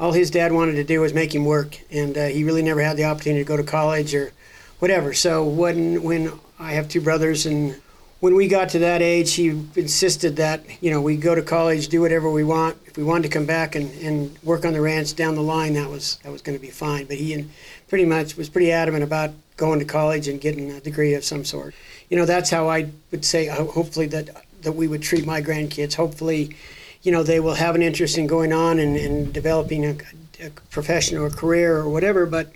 all 0.00 0.12
his 0.12 0.30
dad 0.30 0.52
wanted 0.52 0.74
to 0.74 0.84
do 0.84 1.00
was 1.00 1.14
make 1.14 1.34
him 1.34 1.44
work 1.44 1.80
and 1.90 2.16
uh, 2.16 2.26
he 2.26 2.44
really 2.44 2.62
never 2.62 2.82
had 2.82 2.96
the 2.96 3.04
opportunity 3.04 3.42
to 3.42 3.48
go 3.48 3.56
to 3.56 3.62
college 3.62 4.14
or 4.14 4.32
whatever. 4.80 5.12
So 5.12 5.44
when 5.44 6.02
when 6.02 6.32
i 6.58 6.72
have 6.72 6.88
two 6.88 7.00
brothers 7.00 7.46
and 7.46 7.80
when 8.18 8.34
we 8.34 8.48
got 8.48 8.68
to 8.70 8.80
that 8.80 9.00
age 9.00 9.34
he 9.34 9.48
insisted 9.76 10.34
that 10.36 10.60
you 10.82 10.90
know 10.90 11.00
we 11.00 11.16
go 11.16 11.36
to 11.36 11.42
college 11.42 11.86
do 11.86 12.00
whatever 12.00 12.28
we 12.28 12.42
want. 12.42 12.76
If 12.84 12.96
we 12.96 13.04
wanted 13.04 13.22
to 13.24 13.28
come 13.28 13.46
back 13.46 13.76
and, 13.76 13.92
and 14.02 14.36
work 14.42 14.64
on 14.64 14.72
the 14.72 14.80
ranch 14.80 15.14
down 15.14 15.36
the 15.36 15.40
line 15.40 15.74
that 15.74 15.88
was 15.88 16.18
that 16.24 16.32
was 16.32 16.42
going 16.42 16.58
to 16.58 16.62
be 16.62 16.70
fine. 16.70 17.06
But 17.06 17.18
he 17.18 17.46
pretty 17.86 18.04
much 18.06 18.36
was 18.36 18.48
pretty 18.48 18.72
adamant 18.72 19.04
about 19.04 19.30
going 19.58 19.78
to 19.78 19.84
college 19.84 20.26
and 20.28 20.40
getting 20.40 20.70
a 20.70 20.80
degree 20.80 21.12
of 21.12 21.22
some 21.22 21.44
sort 21.44 21.74
you 22.08 22.16
know 22.16 22.24
that's 22.24 22.48
how 22.48 22.68
i 22.68 22.88
would 23.10 23.24
say 23.24 23.46
hopefully 23.46 24.06
that 24.06 24.30
that 24.62 24.72
we 24.72 24.88
would 24.88 25.02
treat 25.02 25.26
my 25.26 25.40
grandkids. 25.40 25.94
Hopefully, 25.94 26.56
you 27.02 27.12
know, 27.12 27.22
they 27.22 27.40
will 27.40 27.54
have 27.54 27.74
an 27.74 27.82
interest 27.82 28.18
in 28.18 28.26
going 28.26 28.52
on 28.52 28.78
and, 28.78 28.96
and 28.96 29.32
developing 29.32 29.84
a, 29.84 29.96
a 30.40 30.50
profession 30.70 31.16
or 31.16 31.26
a 31.26 31.30
career 31.30 31.76
or 31.76 31.88
whatever. 31.88 32.26
But 32.26 32.52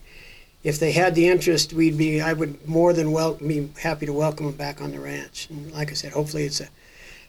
if 0.65 0.79
they 0.79 0.93
had 0.93 1.15
the 1.15 1.29
interest, 1.29 1.73
we'd 1.73 1.99
be 1.99 2.21
I 2.21 2.33
would 2.33 2.67
more 2.69 2.93
than 2.93 3.13
well 3.13 3.35
be 3.35 3.71
happy 3.81 4.07
to 4.07 4.13
welcome 4.13 4.47
them 4.47 4.57
back 4.57 4.81
on 4.81 4.93
the 4.93 5.01
ranch. 5.01 5.49
And 5.51 5.73
like 5.73 5.91
I 5.91 5.95
said, 5.95 6.13
hopefully 6.13 6.45
it's 6.45 6.61
a 6.61 6.69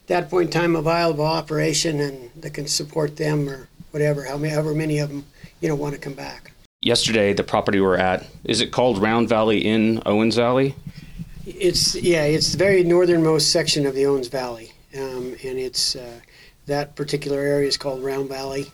that 0.06 0.28
point 0.28 0.48
in 0.48 0.52
time 0.52 0.76
a 0.76 0.82
viable 0.82 1.24
operation 1.24 1.98
and 1.98 2.30
that 2.36 2.52
can 2.52 2.66
support 2.66 3.16
them 3.16 3.48
or 3.48 3.68
whatever, 3.90 4.24
however 4.24 4.74
many 4.74 4.98
of 4.98 5.08
them 5.08 5.24
you 5.60 5.68
know 5.68 5.74
want 5.74 5.94
to 5.94 6.00
come 6.00 6.14
back. 6.14 6.52
Yesterday, 6.84 7.32
the 7.32 7.42
property 7.42 7.80
we're 7.80 7.96
at 7.96 8.26
is 8.44 8.60
it 8.60 8.70
called 8.70 8.98
Round 8.98 9.26
Valley 9.26 9.64
in 9.64 10.02
Owens 10.04 10.36
Valley? 10.36 10.74
It's 11.46 11.94
yeah, 11.94 12.24
it's 12.24 12.52
the 12.52 12.58
very 12.58 12.84
northernmost 12.84 13.50
section 13.50 13.86
of 13.86 13.94
the 13.94 14.04
Owens 14.04 14.28
Valley, 14.28 14.70
um, 14.94 15.34
and 15.42 15.58
it's 15.58 15.96
uh, 15.96 16.20
that 16.66 16.94
particular 16.94 17.40
area 17.40 17.66
is 17.66 17.78
called 17.78 18.04
Round 18.04 18.28
Valley, 18.28 18.70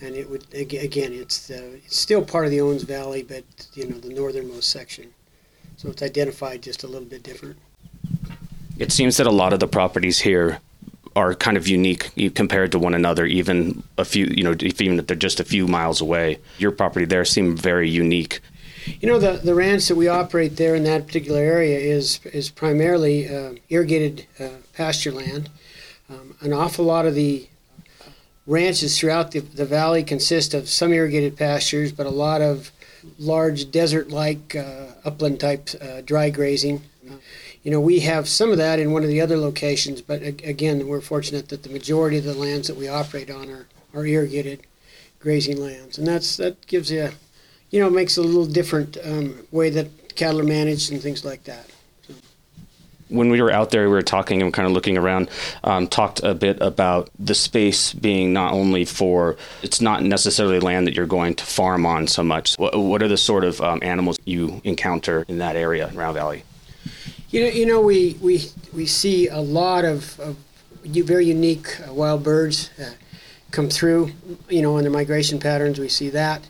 and 0.00 0.14
it 0.14 0.30
would 0.30 0.46
again, 0.54 1.12
it's 1.12 1.48
the, 1.48 1.74
it's 1.84 1.98
still 1.98 2.24
part 2.24 2.44
of 2.44 2.52
the 2.52 2.60
Owens 2.60 2.84
Valley, 2.84 3.24
but 3.24 3.42
you 3.74 3.88
know 3.88 3.98
the 3.98 4.14
northernmost 4.14 4.70
section, 4.70 5.12
so 5.76 5.88
it's 5.88 6.02
identified 6.02 6.62
just 6.62 6.84
a 6.84 6.86
little 6.86 7.08
bit 7.08 7.24
different. 7.24 7.56
It 8.78 8.92
seems 8.92 9.16
that 9.16 9.26
a 9.26 9.32
lot 9.32 9.52
of 9.52 9.58
the 9.58 9.66
properties 9.66 10.20
here 10.20 10.60
are 11.16 11.34
kind 11.34 11.56
of 11.56 11.66
unique 11.66 12.10
compared 12.34 12.72
to 12.72 12.78
one 12.78 12.94
another, 12.94 13.26
even 13.26 13.82
a 13.98 14.04
few, 14.04 14.26
you 14.26 14.44
know, 14.44 14.54
if 14.58 14.80
even 14.80 14.98
if 14.98 15.06
they're 15.06 15.16
just 15.16 15.40
a 15.40 15.44
few 15.44 15.66
miles 15.66 16.00
away. 16.00 16.38
Your 16.58 16.70
property 16.70 17.04
there 17.04 17.24
seemed 17.24 17.58
very 17.58 17.88
unique. 17.90 18.40
You 19.00 19.08
know, 19.08 19.18
the, 19.18 19.32
the 19.32 19.54
ranch 19.54 19.88
that 19.88 19.96
we 19.96 20.08
operate 20.08 20.56
there 20.56 20.74
in 20.74 20.84
that 20.84 21.06
particular 21.06 21.40
area 21.40 21.78
is, 21.78 22.20
is 22.32 22.48
primarily 22.50 23.28
uh, 23.28 23.54
irrigated 23.68 24.26
uh, 24.38 24.48
pasture 24.72 25.12
land. 25.12 25.50
Um, 26.08 26.34
an 26.40 26.52
awful 26.52 26.84
lot 26.84 27.06
of 27.06 27.14
the 27.14 27.46
ranches 28.46 28.98
throughout 28.98 29.32
the, 29.32 29.40
the 29.40 29.66
valley 29.66 30.02
consist 30.02 30.54
of 30.54 30.68
some 30.68 30.92
irrigated 30.92 31.36
pastures, 31.36 31.92
but 31.92 32.06
a 32.06 32.10
lot 32.10 32.40
of 32.40 32.72
large 33.18 33.70
desert 33.70 34.08
like 34.10 34.56
uh, 34.56 34.86
upland 35.04 35.40
type 35.40 35.68
uh, 35.80 36.00
dry 36.00 36.30
grazing. 36.30 36.82
You 37.62 37.70
know, 37.70 37.80
we 37.80 38.00
have 38.00 38.28
some 38.28 38.50
of 38.50 38.58
that 38.58 38.78
in 38.78 38.92
one 38.92 39.02
of 39.02 39.08
the 39.08 39.20
other 39.20 39.36
locations, 39.36 40.00
but 40.00 40.22
again, 40.22 40.86
we're 40.86 41.00
fortunate 41.00 41.48
that 41.48 41.62
the 41.62 41.68
majority 41.68 42.18
of 42.18 42.24
the 42.24 42.34
lands 42.34 42.68
that 42.68 42.76
we 42.76 42.88
operate 42.88 43.30
on 43.30 43.50
are, 43.50 43.66
are 43.94 44.06
irrigated 44.06 44.60
grazing 45.18 45.60
lands, 45.60 45.98
and 45.98 46.06
that's 46.06 46.38
that 46.38 46.66
gives 46.66 46.90
you, 46.90 47.10
you 47.70 47.78
know, 47.78 47.90
makes 47.90 48.16
a 48.16 48.22
little 48.22 48.46
different 48.46 48.96
um, 49.04 49.46
way 49.50 49.68
that 49.68 50.16
cattle 50.16 50.40
are 50.40 50.44
managed 50.44 50.90
and 50.90 51.02
things 51.02 51.24
like 51.24 51.44
that 51.44 51.66
when 53.10 53.28
we 53.28 53.42
were 53.42 53.50
out 53.50 53.70
there, 53.70 53.82
we 53.82 53.88
were 53.88 54.02
talking 54.02 54.40
and 54.40 54.52
kind 54.52 54.66
of 54.66 54.72
looking 54.72 54.96
around, 54.96 55.28
um, 55.64 55.86
talked 55.86 56.22
a 56.22 56.34
bit 56.34 56.58
about 56.60 57.10
the 57.18 57.34
space 57.34 57.92
being 57.92 58.32
not 58.32 58.52
only 58.52 58.84
for, 58.84 59.36
it's 59.62 59.80
not 59.80 60.02
necessarily 60.02 60.60
land 60.60 60.86
that 60.86 60.94
you're 60.94 61.06
going 61.06 61.34
to 61.34 61.44
farm 61.44 61.84
on 61.84 62.06
so 62.06 62.22
much. 62.22 62.56
What, 62.56 62.78
what 62.78 63.02
are 63.02 63.08
the 63.08 63.16
sort 63.16 63.44
of 63.44 63.60
um, 63.60 63.80
animals 63.82 64.18
you 64.24 64.60
encounter 64.64 65.24
in 65.28 65.38
that 65.38 65.56
area, 65.56 65.90
Round 65.92 66.14
Valley? 66.14 66.44
You 67.30 67.42
know, 67.42 67.46
you 67.46 67.64
know, 67.64 67.80
we, 67.80 68.18
we, 68.20 68.42
we 68.74 68.86
see 68.86 69.28
a 69.28 69.38
lot 69.38 69.84
of, 69.84 70.18
of 70.18 70.36
very 70.84 71.26
unique 71.26 71.80
uh, 71.80 71.94
wild 71.94 72.24
birds 72.24 72.70
uh, 72.76 72.90
come 73.52 73.68
through, 73.68 74.10
you 74.48 74.62
know, 74.62 74.76
in 74.78 74.82
their 74.82 74.90
migration 74.90 75.38
patterns. 75.38 75.78
We 75.78 75.88
see 75.88 76.10
that. 76.10 76.42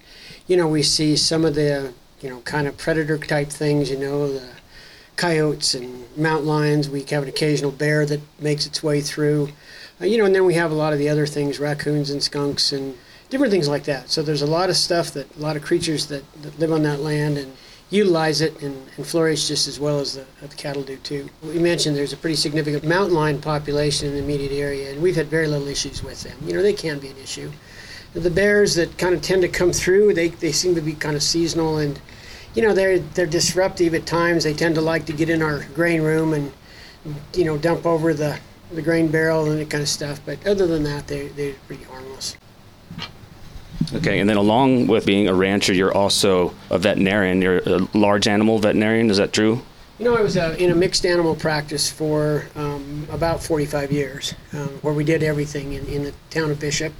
You 0.47 0.57
know, 0.57 0.67
we 0.67 0.83
see 0.83 1.17
some 1.17 1.45
of 1.45 1.55
the, 1.55 1.93
you 2.23 2.31
know, 2.31 2.41
kind 2.41 2.67
of 2.67 2.79
predator 2.79 3.19
type 3.19 3.51
things, 3.51 3.91
you 3.91 3.99
know, 3.99 4.33
the 4.33 4.49
coyotes 5.17 5.75
and 5.75 6.07
mountain 6.17 6.49
lions. 6.49 6.89
We 6.89 7.03
have 7.11 7.25
an 7.25 7.29
occasional 7.29 7.73
bear 7.73 8.07
that 8.07 8.23
makes 8.41 8.65
its 8.65 8.83
way 8.83 9.03
through. 9.03 9.51
Uh, 10.01 10.07
you 10.07 10.17
know, 10.17 10.25
and 10.25 10.35
then 10.35 10.47
we 10.47 10.55
have 10.55 10.71
a 10.71 10.75
lot 10.75 10.95
of 10.95 10.99
the 10.99 11.11
other 11.11 11.27
things, 11.27 11.61
raccoons 11.61 12.09
and 12.09 12.23
skunks 12.23 12.73
and 12.73 12.97
different 13.29 13.53
things 13.53 13.69
like 13.69 13.85
that. 13.85 14.09
So 14.09 14.23
there's 14.23 14.41
a 14.41 14.47
lot 14.47 14.71
of 14.71 14.77
stuff 14.79 15.11
that 15.11 15.37
a 15.37 15.41
lot 15.41 15.57
of 15.57 15.63
creatures 15.63 16.07
that, 16.07 16.25
that 16.41 16.59
live 16.59 16.73
on 16.73 16.85
that 16.85 17.01
land 17.01 17.37
and 17.37 17.55
utilize 17.91 18.41
it 18.41 18.63
and, 18.63 18.77
and 18.97 19.07
flourish 19.07 19.49
just 19.49 19.67
as 19.67 19.81
well 19.81 19.99
as 19.99 20.15
the, 20.15 20.25
the, 20.41 20.55
cattle 20.55 20.83
do 20.83 20.97
too. 20.99 21.29
We 21.43 21.59
mentioned 21.59 21.97
there's 21.97 22.13
a 22.13 22.17
pretty 22.17 22.37
significant 22.37 22.85
mountain 22.85 23.15
lion 23.15 23.41
population 23.41 24.09
in 24.09 24.15
the 24.15 24.23
immediate 24.23 24.53
area, 24.53 24.93
and 24.93 25.03
we've 25.03 25.17
had 25.17 25.27
very 25.27 25.49
little 25.49 25.67
issues 25.67 26.03
with 26.03 26.23
them. 26.23 26.37
You 26.47 26.55
know, 26.55 26.63
they 26.63 26.73
can 26.73 26.99
be 27.01 27.09
an 27.09 27.19
issue. 27.19 27.51
The 28.15 28.31
bears 28.31 28.75
that 28.77 28.97
kind 28.97 29.15
of 29.15 29.23
tend 29.23 29.43
to 29.43 29.49
come 29.49 29.73
through, 29.73 30.15
they, 30.15 30.29
they 30.29 30.53
seem 30.53 30.75
to 30.77 30.81
be 30.81 30.95
kind 30.95 31.17
of 31.17 31.23
seasonal 31.23 31.79
and 31.79 32.01
you 32.55 32.63
know 32.63 32.75
they're 32.75 32.99
they're 32.99 33.27
disruptive 33.27 33.95
at 33.95 34.07
times. 34.07 34.45
They 34.45 34.55
tend 34.55 34.75
to 34.75 34.81
like 34.81 35.07
to 35.07 35.13
get 35.13 35.31
in 35.31 35.43
our 35.43 35.65
grain 35.75 36.03
room 36.03 36.33
and 36.33 36.53
you 37.35 37.45
know 37.45 37.57
dump 37.57 37.87
over 37.87 38.13
the 38.15 38.39
the 38.73 38.83
grain 38.83 39.09
barrel 39.09 39.51
and 39.51 39.61
that 39.61 39.71
kind 39.71 39.83
of 39.83 39.89
stuff. 39.89 40.21
But 40.25 40.45
other 40.47 40.67
than 40.67 40.83
that, 40.85 41.07
they 41.07 41.29
they're 41.29 41.55
pretty 41.67 41.85
harmless. 41.85 42.37
Okay, 43.93 44.21
and 44.21 44.29
then 44.29 44.37
along 44.37 44.87
with 44.87 45.05
being 45.05 45.29
a 45.29 45.35
rancher, 45.35 45.73
you're 45.73 45.93
also 45.93 46.55
a 46.71 46.79
veterinarian. 46.79 47.43
You're 47.43 47.59
a 47.59 47.89
large 47.95 48.29
animal 48.29 48.59
veterinarian. 48.59 49.11
Is 49.11 49.17
that 49.17 49.33
true? 49.33 49.63
You 49.99 50.07
know, 50.07 50.17
I 50.17 50.23
was 50.23 50.37
uh, 50.37 50.57
in 50.59 50.71
a 50.71 50.75
mixed 50.75 51.05
animal 51.05 51.35
practice 51.35 51.91
for 51.91 52.47
um, 52.57 53.07
about 53.11 53.43
45 53.43 53.93
years, 53.93 54.35
um, 54.55 54.69
where 54.81 54.95
we 54.95 55.05
did 55.05 55.23
everything 55.23 55.75
in, 55.75 55.85
in 55.89 56.05
the 56.05 56.15
town 56.31 56.51
of 56.51 56.59
Bishop 56.59 56.95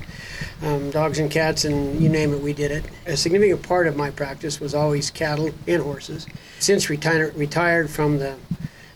um, 0.63 0.91
dogs 0.91 1.19
and 1.19 1.31
cats, 1.31 1.65
and 1.65 2.01
you 2.01 2.09
name 2.09 2.35
it, 2.35 2.41
we 2.41 2.53
did 2.53 2.71
it. 2.71 2.85
A 3.07 3.17
significant 3.17 3.63
part 3.63 3.87
of 3.87 3.97
my 3.97 4.11
practice 4.11 4.61
was 4.61 4.75
always 4.75 5.11
cattle 5.11 5.51
and 5.67 5.83
horses. 5.83 6.27
Since 6.59 6.91
retire- 6.91 7.33
retired 7.35 7.91
from 7.91 8.19
the, 8.19 8.37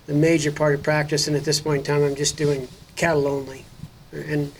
the 0.07 0.15
major 0.15 0.53
part 0.53 0.75
of 0.75 0.83
practice, 0.83 1.27
and 1.27 1.37
at 1.37 1.45
this 1.45 1.61
point 1.61 1.79
in 1.79 1.85
time, 1.85 2.05
I'm 2.05 2.15
just 2.15 2.37
doing 2.37 2.69
cattle 2.97 3.27
only. 3.27 3.65
And 4.13 4.53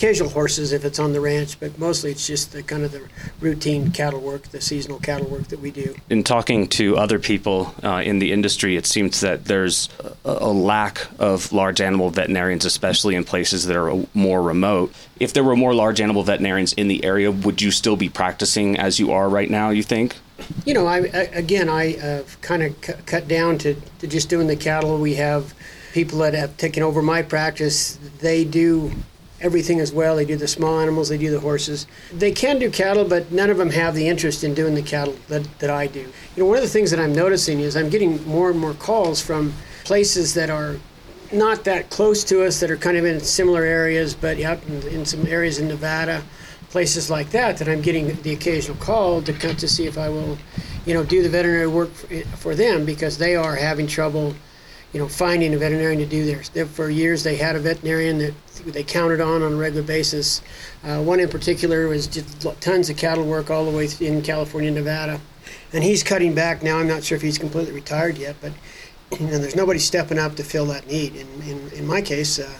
occasional 0.00 0.30
horses 0.30 0.72
if 0.72 0.82
it's 0.86 0.98
on 0.98 1.12
the 1.12 1.20
ranch, 1.20 1.60
but 1.60 1.78
mostly 1.78 2.10
it's 2.10 2.26
just 2.26 2.52
the 2.52 2.62
kind 2.62 2.84
of 2.84 2.90
the 2.90 3.02
routine 3.38 3.90
cattle 3.90 4.18
work, 4.18 4.40
the 4.44 4.58
seasonal 4.58 4.98
cattle 4.98 5.26
work 5.26 5.46
that 5.48 5.60
we 5.60 5.70
do. 5.70 5.94
In 6.08 6.24
talking 6.24 6.66
to 6.68 6.96
other 6.96 7.18
people 7.18 7.74
uh, 7.84 8.00
in 8.02 8.18
the 8.18 8.32
industry, 8.32 8.76
it 8.76 8.86
seems 8.86 9.20
that 9.20 9.44
there's 9.44 9.90
a, 10.02 10.14
a, 10.24 10.50
lack 10.50 11.06
of 11.18 11.52
large 11.52 11.82
animal 11.82 12.08
veterinarians, 12.08 12.64
especially 12.64 13.14
in 13.14 13.24
places 13.24 13.66
that 13.66 13.76
are 13.76 14.06
more 14.14 14.42
remote. 14.42 14.90
If 15.18 15.34
there 15.34 15.44
were 15.44 15.54
more 15.54 15.74
large 15.74 16.00
animal 16.00 16.22
veterinarians 16.22 16.72
in 16.72 16.88
the 16.88 17.04
area, 17.04 17.30
would 17.30 17.60
you 17.60 17.70
still 17.70 17.96
be 17.96 18.08
practicing 18.08 18.78
as 18.78 18.98
you 18.98 19.12
are 19.12 19.28
right 19.28 19.50
now? 19.50 19.68
You 19.68 19.82
think? 19.82 20.16
You 20.64 20.72
know, 20.72 20.86
I, 20.86 21.10
I 21.12 21.28
again, 21.34 21.68
I 21.68 21.96
uh, 21.96 22.22
kind 22.40 22.62
of 22.62 22.74
c- 22.82 22.94
cut 23.04 23.28
down 23.28 23.58
to, 23.58 23.74
to 23.98 24.06
just 24.06 24.30
doing 24.30 24.46
the 24.46 24.56
cattle. 24.56 24.98
We 24.98 25.16
have 25.16 25.52
people 25.92 26.20
that 26.20 26.32
have 26.32 26.56
taken 26.56 26.82
over 26.82 27.02
my 27.02 27.20
practice. 27.20 27.98
They 28.20 28.46
do 28.46 28.92
everything 29.40 29.80
as 29.80 29.92
well. 29.92 30.16
They 30.16 30.24
do 30.24 30.36
the 30.36 30.48
small 30.48 30.80
animals, 30.80 31.08
they 31.08 31.18
do 31.18 31.30
the 31.30 31.40
horses. 31.40 31.86
They 32.12 32.32
can 32.32 32.58
do 32.58 32.70
cattle, 32.70 33.04
but 33.04 33.32
none 33.32 33.50
of 33.50 33.56
them 33.56 33.70
have 33.70 33.94
the 33.94 34.08
interest 34.08 34.44
in 34.44 34.54
doing 34.54 34.74
the 34.74 34.82
cattle 34.82 35.16
that, 35.28 35.46
that 35.58 35.70
I 35.70 35.86
do. 35.86 36.00
You 36.00 36.42
know, 36.42 36.46
one 36.46 36.56
of 36.56 36.62
the 36.62 36.68
things 36.68 36.90
that 36.90 37.00
I'm 37.00 37.14
noticing 37.14 37.60
is 37.60 37.76
I'm 37.76 37.90
getting 37.90 38.26
more 38.26 38.50
and 38.50 38.58
more 38.58 38.74
calls 38.74 39.20
from 39.20 39.52
places 39.84 40.34
that 40.34 40.50
are 40.50 40.76
not 41.32 41.64
that 41.64 41.90
close 41.90 42.24
to 42.24 42.44
us, 42.44 42.60
that 42.60 42.70
are 42.70 42.76
kind 42.76 42.96
of 42.96 43.04
in 43.04 43.20
similar 43.20 43.62
areas, 43.62 44.14
but 44.14 44.36
yep, 44.36 44.66
in, 44.68 44.82
in 44.88 45.06
some 45.06 45.26
areas 45.26 45.58
in 45.58 45.68
Nevada, 45.68 46.22
places 46.70 47.10
like 47.10 47.30
that, 47.30 47.56
that 47.58 47.68
I'm 47.68 47.80
getting 47.80 48.20
the 48.22 48.32
occasional 48.32 48.76
call 48.78 49.22
to 49.22 49.32
come 49.32 49.56
to 49.56 49.68
see 49.68 49.86
if 49.86 49.98
I 49.98 50.08
will, 50.08 50.38
you 50.86 50.94
know, 50.94 51.04
do 51.04 51.22
the 51.22 51.28
veterinary 51.28 51.66
work 51.66 51.90
for, 51.90 52.08
for 52.36 52.54
them 52.54 52.84
because 52.84 53.18
they 53.18 53.36
are 53.36 53.54
having 53.54 53.86
trouble 53.86 54.34
you 54.92 54.98
know, 54.98 55.08
finding 55.08 55.54
a 55.54 55.58
veterinarian 55.58 56.00
to 56.00 56.06
do 56.06 56.24
theirs. 56.24 56.50
For 56.70 56.90
years, 56.90 57.22
they 57.22 57.36
had 57.36 57.54
a 57.54 57.60
veterinarian 57.60 58.18
that 58.18 58.34
they 58.66 58.82
counted 58.82 59.20
on 59.20 59.42
on 59.42 59.52
a 59.52 59.56
regular 59.56 59.82
basis. 59.82 60.42
Uh, 60.84 61.00
one 61.00 61.20
in 61.20 61.28
particular 61.28 61.86
was 61.86 62.06
just 62.06 62.46
tons 62.60 62.90
of 62.90 62.96
cattle 62.96 63.24
work 63.24 63.50
all 63.50 63.64
the 63.64 63.76
way 63.76 63.88
in 64.00 64.20
California, 64.22 64.70
Nevada, 64.70 65.20
and 65.72 65.84
he's 65.84 66.02
cutting 66.02 66.34
back 66.34 66.62
now. 66.62 66.78
I'm 66.78 66.88
not 66.88 67.04
sure 67.04 67.16
if 67.16 67.22
he's 67.22 67.38
completely 67.38 67.72
retired 67.72 68.18
yet, 68.18 68.36
but 68.40 68.52
you 69.20 69.26
know, 69.26 69.38
there's 69.38 69.56
nobody 69.56 69.78
stepping 69.78 70.18
up 70.18 70.34
to 70.36 70.42
fill 70.42 70.66
that 70.66 70.86
need. 70.88 71.14
And 71.14 71.42
in, 71.44 71.70
in 71.70 71.86
my 71.86 72.02
case, 72.02 72.38
uh, 72.40 72.58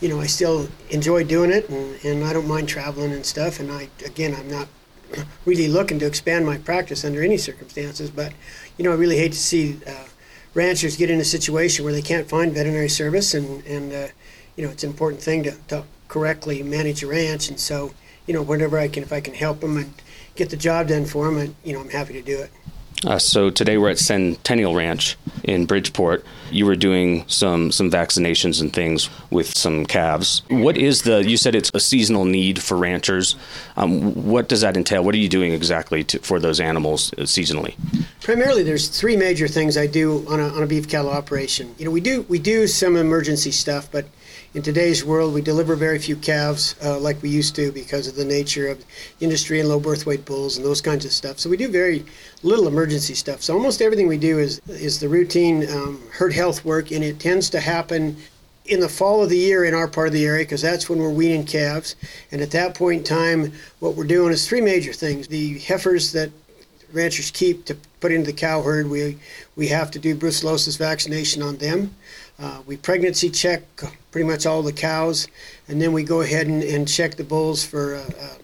you 0.00 0.08
know, 0.08 0.20
I 0.20 0.26
still 0.26 0.68
enjoy 0.90 1.24
doing 1.24 1.50
it, 1.50 1.68
and, 1.68 2.04
and 2.04 2.24
I 2.24 2.32
don't 2.32 2.46
mind 2.46 2.68
traveling 2.68 3.12
and 3.12 3.26
stuff. 3.26 3.58
And 3.58 3.72
I, 3.72 3.88
again, 4.04 4.32
I'm 4.36 4.48
not 4.48 4.68
really 5.44 5.66
looking 5.66 5.98
to 5.98 6.06
expand 6.06 6.46
my 6.46 6.58
practice 6.58 7.04
under 7.04 7.20
any 7.20 7.36
circumstances, 7.36 8.10
but 8.10 8.32
you 8.76 8.84
know, 8.84 8.92
I 8.92 8.94
really 8.94 9.16
hate 9.16 9.32
to 9.32 9.38
see. 9.38 9.78
Uh, 9.84 10.04
ranchers 10.58 10.96
get 10.96 11.08
in 11.08 11.20
a 11.20 11.24
situation 11.24 11.84
where 11.84 11.94
they 11.94 12.02
can't 12.02 12.28
find 12.28 12.52
veterinary 12.52 12.88
service, 12.88 13.32
and 13.32 13.64
and 13.64 13.92
uh, 13.92 14.08
you 14.56 14.64
know 14.64 14.70
it's 14.70 14.82
an 14.82 14.90
important 14.90 15.22
thing 15.22 15.44
to, 15.44 15.52
to 15.68 15.84
correctly 16.08 16.62
manage 16.64 17.02
a 17.04 17.06
ranch. 17.06 17.48
And 17.48 17.60
so 17.60 17.94
you 18.26 18.34
know 18.34 18.42
whenever 18.42 18.76
I 18.76 18.88
can, 18.88 19.04
if 19.04 19.12
I 19.12 19.20
can 19.20 19.34
help 19.34 19.60
them 19.60 19.76
and 19.76 19.94
get 20.34 20.50
the 20.50 20.56
job 20.56 20.88
done 20.88 21.06
for 21.06 21.26
them, 21.26 21.38
and, 21.38 21.54
you 21.64 21.72
know 21.72 21.80
I'm 21.80 21.90
happy 21.90 22.12
to 22.14 22.22
do 22.22 22.40
it. 22.40 22.50
Uh, 23.06 23.18
so 23.18 23.48
today 23.48 23.78
we're 23.78 23.90
at 23.90 23.98
Centennial 23.98 24.74
Ranch 24.74 25.16
in 25.44 25.66
Bridgeport. 25.66 26.24
You 26.50 26.66
were 26.66 26.74
doing 26.74 27.24
some 27.28 27.70
some 27.70 27.90
vaccinations 27.90 28.60
and 28.60 28.72
things 28.72 29.08
with 29.30 29.56
some 29.56 29.86
calves. 29.86 30.42
What 30.48 30.76
is 30.76 31.02
the? 31.02 31.22
You 31.24 31.36
said 31.36 31.54
it's 31.54 31.70
a 31.74 31.80
seasonal 31.80 32.24
need 32.24 32.60
for 32.60 32.76
ranchers. 32.76 33.36
Um, 33.76 34.26
what 34.26 34.48
does 34.48 34.62
that 34.62 34.76
entail? 34.76 35.04
What 35.04 35.14
are 35.14 35.18
you 35.18 35.28
doing 35.28 35.52
exactly 35.52 36.02
to, 36.04 36.18
for 36.20 36.40
those 36.40 36.58
animals 36.58 37.12
seasonally? 37.18 37.74
Primarily, 38.20 38.62
there's 38.62 38.88
three 38.88 39.16
major 39.16 39.46
things 39.46 39.76
I 39.76 39.86
do 39.86 40.26
on 40.28 40.40
a, 40.40 40.48
on 40.48 40.62
a 40.62 40.66
beef 40.66 40.88
cattle 40.88 41.10
operation. 41.10 41.74
You 41.78 41.84
know, 41.84 41.90
we 41.90 42.00
do 42.00 42.22
we 42.22 42.38
do 42.38 42.66
some 42.66 42.96
emergency 42.96 43.52
stuff, 43.52 43.88
but 43.92 44.06
in 44.54 44.62
today's 44.62 45.04
world, 45.04 45.34
we 45.34 45.42
deliver 45.42 45.76
very 45.76 45.98
few 45.98 46.16
calves 46.16 46.74
uh, 46.82 46.98
like 46.98 47.20
we 47.22 47.28
used 47.28 47.54
to 47.56 47.70
because 47.70 48.06
of 48.06 48.16
the 48.16 48.24
nature 48.24 48.68
of 48.68 48.82
industry 49.20 49.60
and 49.60 49.68
low 49.68 49.78
birth 49.78 50.06
weight 50.06 50.24
bulls 50.24 50.56
and 50.56 50.64
those 50.64 50.80
kinds 50.80 51.04
of 51.04 51.12
stuff. 51.12 51.38
So 51.38 51.50
we 51.50 51.56
do 51.58 51.68
very 51.68 52.04
little 52.42 52.66
emergency 52.66 53.14
stuff. 53.14 53.42
So 53.42 53.54
almost 53.54 53.82
everything 53.82 54.08
we 54.08 54.16
do 54.16 54.38
is 54.38 54.60
is 54.68 55.00
the 55.00 55.08
routine 55.08 55.68
um, 55.70 56.02
herd 56.12 56.32
health 56.32 56.64
work, 56.64 56.90
and 56.90 57.04
it 57.04 57.20
tends 57.20 57.50
to 57.50 57.60
happen 57.60 58.16
in 58.64 58.80
the 58.80 58.88
fall 58.88 59.22
of 59.22 59.28
the 59.28 59.36
year 59.36 59.64
in 59.64 59.74
our 59.74 59.88
part 59.88 60.08
of 60.08 60.12
the 60.12 60.24
area 60.24 60.44
because 60.44 60.62
that's 60.62 60.88
when 60.88 60.98
we're 60.98 61.10
weaning 61.10 61.44
calves. 61.44 61.96
And 62.32 62.40
at 62.40 62.50
that 62.52 62.74
point 62.74 62.98
in 62.98 63.04
time, 63.04 63.52
what 63.80 63.96
we're 63.96 64.04
doing 64.04 64.32
is 64.32 64.48
three 64.48 64.62
major 64.62 64.94
things: 64.94 65.28
the 65.28 65.58
heifers 65.58 66.12
that 66.12 66.30
ranchers 66.92 67.30
keep 67.30 67.66
to 67.66 67.76
put 68.00 68.12
into 68.12 68.26
the 68.26 68.36
cow 68.36 68.62
herd, 68.62 68.88
we 68.88 69.18
we 69.56 69.68
have 69.68 69.90
to 69.90 69.98
do 69.98 70.16
brucellosis 70.16 70.78
vaccination 70.78 71.42
on 71.42 71.58
them. 71.58 71.94
Uh, 72.40 72.62
we 72.66 72.76
pregnancy 72.76 73.28
check 73.28 73.62
pretty 74.12 74.26
much 74.26 74.46
all 74.46 74.62
the 74.62 74.72
cows, 74.72 75.26
and 75.66 75.82
then 75.82 75.92
we 75.92 76.04
go 76.04 76.20
ahead 76.20 76.46
and, 76.46 76.62
and 76.62 76.86
check 76.86 77.16
the 77.16 77.24
bulls 77.24 77.64
for 77.64 77.96
uh, 77.96 78.10
uh, 78.20 78.34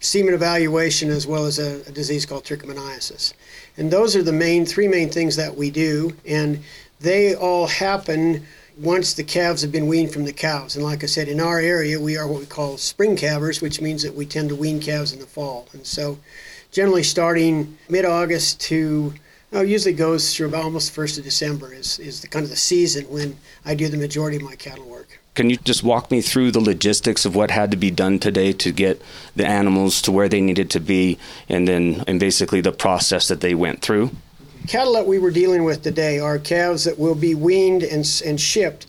semen 0.00 0.34
evaluation 0.34 1.10
as 1.10 1.26
well 1.28 1.46
as 1.46 1.58
a, 1.60 1.80
a, 1.88 1.92
disease 1.92 2.26
called 2.26 2.44
trichomoniasis. 2.44 3.34
And 3.76 3.90
those 3.90 4.16
are 4.16 4.22
the 4.22 4.32
main 4.32 4.66
three 4.66 4.88
main 4.88 5.10
things 5.10 5.36
that 5.36 5.56
we 5.56 5.70
do, 5.70 6.12
and 6.26 6.60
they 7.00 7.36
all 7.36 7.68
happen 7.68 8.44
once 8.78 9.14
the 9.14 9.24
calves 9.24 9.62
have 9.62 9.72
been 9.72 9.86
weaned 9.86 10.12
from 10.12 10.24
the 10.24 10.32
cows. 10.32 10.74
And 10.74 10.84
like 10.84 11.02
I 11.02 11.06
said, 11.06 11.28
in 11.28 11.40
our 11.40 11.60
area, 11.60 12.00
we 12.00 12.16
are 12.16 12.26
what 12.26 12.40
we 12.40 12.46
call 12.46 12.76
spring 12.76 13.16
calvers, 13.16 13.62
which 13.62 13.80
means 13.80 14.02
that 14.02 14.14
we 14.14 14.26
tend 14.26 14.48
to 14.50 14.56
wean 14.56 14.80
calves 14.80 15.12
in 15.12 15.20
the 15.20 15.26
fall. 15.26 15.68
And 15.72 15.86
so, 15.86 16.18
generally, 16.72 17.02
starting 17.04 17.78
mid-August 17.88 18.60
to 18.62 19.14
no, 19.52 19.60
it 19.60 19.68
usually 19.68 19.94
goes 19.94 20.34
through 20.34 20.48
about 20.48 20.64
almost 20.64 20.88
the 20.88 20.94
first 20.94 21.18
of 21.18 21.24
December 21.24 21.72
is, 21.72 21.98
is 21.98 22.20
the 22.20 22.28
kind 22.28 22.44
of 22.44 22.50
the 22.50 22.56
season 22.56 23.04
when 23.04 23.36
I 23.64 23.74
do 23.74 23.88
the 23.88 23.96
majority 23.96 24.36
of 24.36 24.42
my 24.42 24.56
cattle 24.56 24.84
work. 24.84 25.20
Can 25.34 25.50
you 25.50 25.56
just 25.58 25.82
walk 25.82 26.10
me 26.10 26.22
through 26.22 26.50
the 26.50 26.60
logistics 26.60 27.24
of 27.24 27.36
what 27.36 27.50
had 27.50 27.70
to 27.70 27.76
be 27.76 27.90
done 27.90 28.18
today 28.18 28.52
to 28.54 28.72
get 28.72 29.02
the 29.34 29.46
animals 29.46 30.00
to 30.02 30.12
where 30.12 30.28
they 30.28 30.40
needed 30.40 30.70
to 30.70 30.80
be 30.80 31.18
and 31.48 31.68
then 31.68 32.02
and 32.06 32.18
basically 32.18 32.60
the 32.60 32.72
process 32.72 33.28
that 33.28 33.40
they 33.40 33.54
went 33.54 33.82
through? 33.82 34.10
cattle 34.66 34.94
that 34.94 35.06
we 35.06 35.18
were 35.18 35.30
dealing 35.30 35.64
with 35.64 35.82
today 35.82 36.18
are 36.18 36.38
calves 36.38 36.84
that 36.84 36.98
will 36.98 37.14
be 37.14 37.34
weaned 37.34 37.82
and, 37.82 38.22
and 38.24 38.40
shipped 38.40 38.86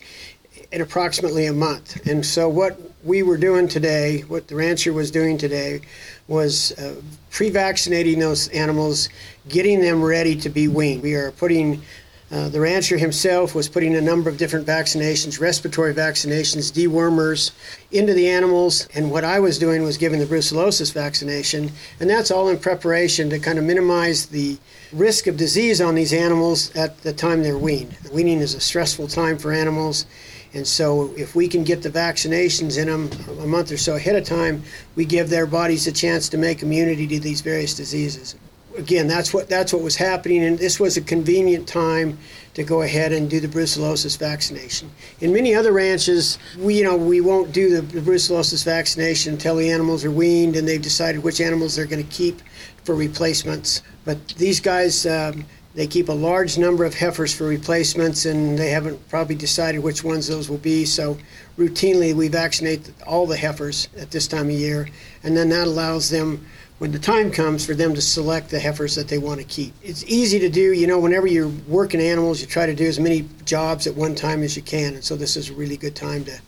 in 0.71 0.81
approximately 0.81 1.45
a 1.45 1.53
month. 1.53 2.05
And 2.07 2.25
so, 2.25 2.49
what 2.49 2.79
we 3.07 3.23
were 3.23 3.37
doing 3.37 3.69
today, 3.69 4.19
what 4.27 4.49
the 4.49 4.55
rancher 4.55 4.91
was 4.91 5.09
doing 5.09 5.37
today, 5.37 5.79
was 6.27 6.77
uh, 6.77 7.01
pre 7.31 7.49
vaccinating 7.49 8.19
those 8.19 8.49
animals, 8.49 9.07
getting 9.47 9.79
them 9.79 10.03
ready 10.03 10.35
to 10.35 10.49
be 10.49 10.67
weaned. 10.67 11.01
We 11.01 11.15
are 11.15 11.31
putting 11.31 11.81
uh, 12.29 12.49
the 12.49 12.59
rancher 12.59 12.97
himself 12.97 13.55
was 13.55 13.69
putting 13.69 13.95
a 13.95 14.01
number 14.01 14.29
of 14.29 14.37
different 14.37 14.67
vaccinations, 14.67 15.39
respiratory 15.39 15.93
vaccinations, 15.93 16.73
dewormers 16.73 17.51
into 17.91 18.13
the 18.13 18.27
animals. 18.27 18.85
And 18.93 19.09
what 19.09 19.23
I 19.23 19.39
was 19.39 19.57
doing 19.57 19.83
was 19.83 19.95
giving 19.95 20.19
the 20.19 20.25
brucellosis 20.25 20.93
vaccination. 20.93 21.71
And 22.01 22.09
that's 22.09 22.29
all 22.29 22.49
in 22.49 22.59
preparation 22.59 23.29
to 23.29 23.39
kind 23.39 23.57
of 23.57 23.63
minimize 23.63 24.25
the 24.25 24.57
risk 24.91 25.27
of 25.27 25.37
disease 25.37 25.79
on 25.79 25.95
these 25.95 26.11
animals 26.11 26.75
at 26.75 27.01
the 27.01 27.13
time 27.13 27.43
they're 27.43 27.57
weaned. 27.57 27.95
Weaning 28.11 28.39
is 28.39 28.55
a 28.55 28.59
stressful 28.59 29.07
time 29.07 29.37
for 29.37 29.53
animals. 29.53 30.05
And 30.53 30.65
so, 30.65 31.13
if 31.17 31.35
we 31.35 31.47
can 31.47 31.63
get 31.63 31.83
the 31.83 31.89
vaccinations 31.89 32.77
in 32.77 32.87
them 32.87 33.09
a 33.39 33.45
month 33.45 33.71
or 33.71 33.77
so 33.77 33.95
ahead 33.95 34.15
of 34.15 34.23
time, 34.23 34.63
we 34.95 35.05
give 35.05 35.29
their 35.29 35.45
bodies 35.45 35.87
a 35.87 35.91
chance 35.91 36.29
to 36.29 36.37
make 36.37 36.61
immunity 36.61 37.07
to 37.07 37.19
these 37.19 37.41
various 37.41 37.75
diseases 37.75 38.35
again, 38.77 39.07
that's 39.07 39.33
what 39.33 39.49
that's 39.49 39.73
what 39.73 39.81
was 39.81 39.95
happening, 39.95 40.43
and 40.43 40.57
this 40.57 40.79
was 40.79 40.97
a 40.97 41.01
convenient 41.01 41.67
time 41.67 42.17
to 42.53 42.63
go 42.63 42.81
ahead 42.81 43.11
and 43.11 43.29
do 43.29 43.39
the 43.39 43.47
brucellosis 43.47 44.17
vaccination. 44.17 44.89
In 45.19 45.33
many 45.33 45.53
other 45.53 45.71
ranches, 45.73 46.37
we 46.57 46.77
you 46.77 46.83
know 46.83 46.95
we 46.95 47.21
won't 47.21 47.51
do 47.51 47.75
the, 47.75 47.81
the 47.81 48.01
brucellosis 48.01 48.63
vaccination 48.63 49.33
until 49.33 49.55
the 49.55 49.69
animals 49.69 50.05
are 50.05 50.11
weaned 50.11 50.55
and 50.55 50.67
they've 50.67 50.81
decided 50.81 51.23
which 51.23 51.41
animals 51.41 51.75
they're 51.75 51.85
going 51.85 52.05
to 52.05 52.15
keep 52.15 52.41
for 52.83 52.95
replacements. 52.95 53.81
But 54.05 54.27
these 54.29 54.59
guys. 54.59 55.05
Um, 55.05 55.45
they 55.77 55.85
keep 55.85 56.09
a 56.09 56.11
large 56.11 56.57
number 56.57 56.85
of 56.85 56.95
heifers 56.95 57.31
for 57.31 57.43
replacements, 57.43 58.25
and 58.25 58.57
they 58.57 58.71
haven't 58.71 59.07
probably 59.09 59.35
decided 59.35 59.83
which 59.83 60.03
ones 60.03 60.27
those 60.27 60.49
will 60.49 60.57
be. 60.57 60.85
So, 60.85 61.19
routinely, 61.55 62.15
we 62.15 62.29
vaccinate 62.29 62.91
all 63.05 63.27
the 63.27 63.37
heifers 63.37 63.87
at 63.95 64.09
this 64.09 64.27
time 64.27 64.47
of 64.47 64.53
year, 64.53 64.89
and 65.21 65.37
then 65.37 65.49
that 65.49 65.67
allows 65.67 66.09
them 66.09 66.43
when 66.79 66.91
the 66.91 66.97
time 66.97 67.29
comes 67.29 67.63
for 67.63 67.75
them 67.75 67.93
to 67.93 68.01
select 68.01 68.49
the 68.49 68.59
heifers 68.59 68.95
that 68.95 69.07
they 69.07 69.19
want 69.19 69.39
to 69.39 69.45
keep. 69.45 69.71
It's 69.83 70.03
easy 70.05 70.39
to 70.39 70.49
do, 70.49 70.73
you 70.73 70.87
know, 70.87 70.97
whenever 70.97 71.27
you're 71.27 71.51
working 71.67 72.01
animals, 72.01 72.41
you 72.41 72.47
try 72.47 72.65
to 72.65 72.73
do 72.73 72.87
as 72.87 72.99
many 72.99 73.29
jobs 73.45 73.85
at 73.85 73.93
one 73.93 74.15
time 74.15 74.41
as 74.41 74.55
you 74.55 74.63
can. 74.63 74.95
And 74.95 75.03
so 75.03 75.15
this 75.15 75.37
is 75.37 75.51
a 75.51 75.53
really 75.53 75.77
good 75.77 75.95
time 75.95 76.25
to, 76.25 76.39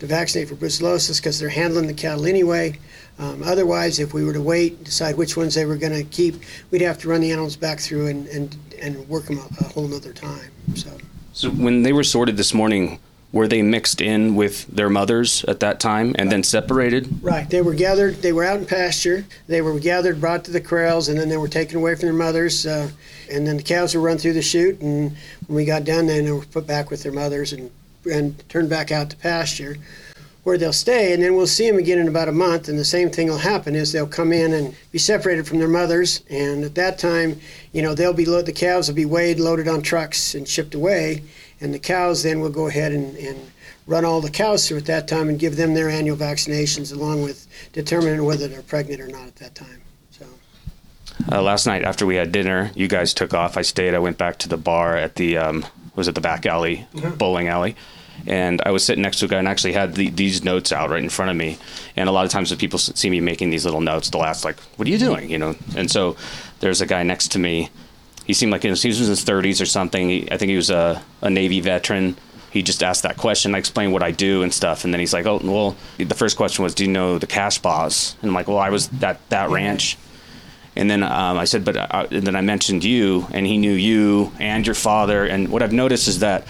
to 0.00 0.06
vaccinate 0.06 0.48
for 0.48 0.54
brucellosis 0.54 1.20
because 1.20 1.38
they're 1.38 1.48
handling 1.48 1.86
the 1.86 1.94
cattle 1.94 2.26
anyway. 2.26 2.78
Um, 3.18 3.42
otherwise, 3.44 4.00
if 4.00 4.12
we 4.12 4.24
were 4.24 4.32
to 4.32 4.42
wait 4.42 4.72
and 4.72 4.84
decide 4.84 5.16
which 5.16 5.36
ones 5.36 5.54
they 5.54 5.66
were 5.66 5.76
going 5.76 5.92
to 5.92 6.04
keep, 6.04 6.36
we'd 6.70 6.82
have 6.82 6.98
to 6.98 7.08
run 7.08 7.20
the 7.20 7.30
animals 7.30 7.56
back 7.56 7.78
through 7.78 8.08
and, 8.08 8.26
and, 8.28 8.56
and 8.80 9.08
work 9.08 9.26
them 9.26 9.38
a, 9.38 9.64
a 9.64 9.68
whole 9.68 9.86
nother 9.86 10.12
time. 10.12 10.50
So. 10.74 10.90
so 11.32 11.50
when 11.50 11.82
they 11.82 11.92
were 11.92 12.02
sorted 12.02 12.36
this 12.36 12.52
morning, 12.52 12.98
were 13.34 13.48
they 13.48 13.62
mixed 13.62 14.00
in 14.00 14.36
with 14.36 14.64
their 14.68 14.88
mothers 14.88 15.44
at 15.46 15.58
that 15.60 15.80
time 15.80 16.14
and 16.18 16.30
then 16.30 16.44
separated? 16.44 17.22
Right. 17.22 17.50
They 17.50 17.62
were 17.62 17.74
gathered. 17.74 18.16
They 18.16 18.32
were 18.32 18.44
out 18.44 18.60
in 18.60 18.66
pasture. 18.66 19.24
They 19.48 19.60
were 19.60 19.78
gathered, 19.80 20.20
brought 20.20 20.44
to 20.44 20.52
the 20.52 20.60
corrals, 20.60 21.08
and 21.08 21.18
then 21.18 21.28
they 21.28 21.36
were 21.36 21.48
taken 21.48 21.76
away 21.76 21.96
from 21.96 22.06
their 22.06 22.12
mothers. 22.12 22.64
Uh, 22.64 22.90
and 23.28 23.44
then 23.44 23.56
the 23.56 23.62
cows 23.64 23.94
were 23.94 24.00
run 24.00 24.18
through 24.18 24.34
the 24.34 24.42
chute. 24.42 24.80
And 24.80 25.16
when 25.48 25.56
we 25.56 25.64
got 25.64 25.82
done, 25.82 26.06
then 26.06 26.24
they 26.24 26.30
were 26.30 26.44
put 26.44 26.66
back 26.66 26.90
with 26.90 27.02
their 27.02 27.10
mothers 27.10 27.52
and 27.52 27.72
and 28.06 28.48
turn 28.48 28.68
back 28.68 28.92
out 28.92 29.10
to 29.10 29.16
pasture, 29.16 29.76
where 30.42 30.58
they'll 30.58 30.72
stay. 30.72 31.12
And 31.12 31.22
then 31.22 31.34
we'll 31.34 31.46
see 31.46 31.68
them 31.68 31.78
again 31.78 31.98
in 31.98 32.08
about 32.08 32.28
a 32.28 32.32
month. 32.32 32.68
And 32.68 32.78
the 32.78 32.84
same 32.84 33.10
thing 33.10 33.28
will 33.28 33.38
happen: 33.38 33.74
is 33.74 33.92
they'll 33.92 34.06
come 34.06 34.32
in 34.32 34.52
and 34.52 34.74
be 34.92 34.98
separated 34.98 35.46
from 35.46 35.58
their 35.58 35.68
mothers. 35.68 36.22
And 36.30 36.64
at 36.64 36.74
that 36.74 36.98
time, 36.98 37.40
you 37.72 37.82
know, 37.82 37.94
they'll 37.94 38.12
be 38.12 38.24
the 38.24 38.52
calves 38.52 38.88
will 38.88 38.94
be 38.94 39.04
weighed, 39.04 39.40
loaded 39.40 39.68
on 39.68 39.82
trucks, 39.82 40.34
and 40.34 40.46
shipped 40.46 40.74
away 40.74 41.22
and 41.60 41.72
the 41.72 41.78
cows 41.78 42.22
then 42.22 42.40
will 42.40 42.50
go 42.50 42.66
ahead 42.66 42.92
and, 42.92 43.16
and 43.16 43.50
run 43.86 44.04
all 44.04 44.20
the 44.20 44.30
cows 44.30 44.68
through 44.68 44.78
at 44.78 44.86
that 44.86 45.08
time 45.08 45.28
and 45.28 45.38
give 45.38 45.56
them 45.56 45.74
their 45.74 45.88
annual 45.88 46.16
vaccinations 46.16 46.92
along 46.92 47.22
with 47.22 47.46
determining 47.72 48.24
whether 48.24 48.48
they're 48.48 48.62
pregnant 48.62 49.00
or 49.00 49.08
not 49.08 49.26
at 49.26 49.36
that 49.36 49.54
time. 49.54 49.80
So. 50.10 50.26
Uh, 51.32 51.42
last 51.42 51.66
night 51.66 51.82
after 51.82 52.06
we 52.06 52.16
had 52.16 52.32
dinner, 52.32 52.70
you 52.74 52.88
guys 52.88 53.14
took 53.14 53.34
off. 53.34 53.56
I 53.56 53.62
stayed. 53.62 53.94
I 53.94 53.98
went 53.98 54.18
back 54.18 54.38
to 54.40 54.48
the 54.48 54.56
bar 54.56 54.96
at 54.96 55.16
the 55.16 55.38
um, 55.38 55.64
was 55.94 56.08
at 56.08 56.14
the 56.14 56.20
back 56.20 56.46
alley, 56.46 56.86
mm-hmm. 56.94 57.16
bowling 57.16 57.48
alley, 57.48 57.76
and 58.26 58.60
I 58.64 58.70
was 58.70 58.84
sitting 58.84 59.02
next 59.02 59.18
to 59.20 59.26
a 59.26 59.28
guy 59.28 59.38
and 59.38 59.48
actually 59.48 59.72
had 59.72 59.94
the, 59.94 60.10
these 60.10 60.44
notes 60.44 60.72
out 60.72 60.90
right 60.90 61.02
in 61.02 61.08
front 61.08 61.30
of 61.30 61.36
me. 61.36 61.58
And 61.96 62.08
a 62.08 62.12
lot 62.12 62.24
of 62.24 62.30
times 62.30 62.50
when 62.50 62.58
people 62.58 62.78
see 62.78 63.10
me 63.10 63.20
making 63.20 63.50
these 63.50 63.64
little 63.64 63.80
notes, 63.80 64.10
they'll 64.10 64.22
ask 64.22 64.44
like, 64.44 64.58
"What 64.76 64.86
are 64.88 64.90
you 64.90 64.98
doing?" 64.98 65.30
You 65.30 65.38
know. 65.38 65.56
And 65.76 65.90
so 65.90 66.16
there's 66.60 66.80
a 66.80 66.86
guy 66.86 67.02
next 67.02 67.32
to 67.32 67.38
me 67.38 67.70
he 68.24 68.32
seemed 68.32 68.52
like 68.52 68.62
he 68.62 68.70
was 68.70 68.84
in 68.84 68.90
his 68.90 69.24
30s 69.24 69.60
or 69.60 69.66
something. 69.66 70.08
He, 70.08 70.30
I 70.30 70.36
think 70.36 70.50
he 70.50 70.56
was 70.56 70.70
a, 70.70 71.02
a 71.20 71.30
Navy 71.30 71.60
veteran. 71.60 72.16
He 72.50 72.62
just 72.62 72.82
asked 72.82 73.02
that 73.02 73.16
question. 73.16 73.54
I 73.54 73.58
explained 73.58 73.92
what 73.92 74.02
I 74.02 74.12
do 74.12 74.42
and 74.42 74.52
stuff, 74.52 74.84
and 74.84 74.94
then 74.94 75.00
he's 75.00 75.12
like, 75.12 75.26
"Oh, 75.26 75.40
well." 75.42 75.76
The 75.98 76.14
first 76.14 76.36
question 76.36 76.62
was, 76.62 76.74
"Do 76.74 76.84
you 76.84 76.90
know 76.90 77.18
the 77.18 77.26
Cash 77.26 77.60
Cashbaugh?" 77.60 78.14
And 78.22 78.30
I'm 78.30 78.34
like, 78.34 78.46
"Well, 78.48 78.58
I 78.58 78.70
was 78.70 78.88
at 79.02 79.28
that 79.30 79.50
ranch." 79.50 79.98
And 80.76 80.90
then 80.90 81.02
um, 81.02 81.38
I 81.38 81.44
said, 81.44 81.64
"But," 81.64 81.76
uh, 81.76 82.06
and 82.10 82.26
then 82.26 82.36
I 82.36 82.40
mentioned 82.40 82.84
you, 82.84 83.26
and 83.32 83.46
he 83.46 83.58
knew 83.58 83.72
you 83.72 84.32
and 84.40 84.66
your 84.66 84.74
father. 84.74 85.24
And 85.24 85.48
what 85.48 85.62
I've 85.62 85.72
noticed 85.72 86.08
is 86.08 86.18
that 86.20 86.46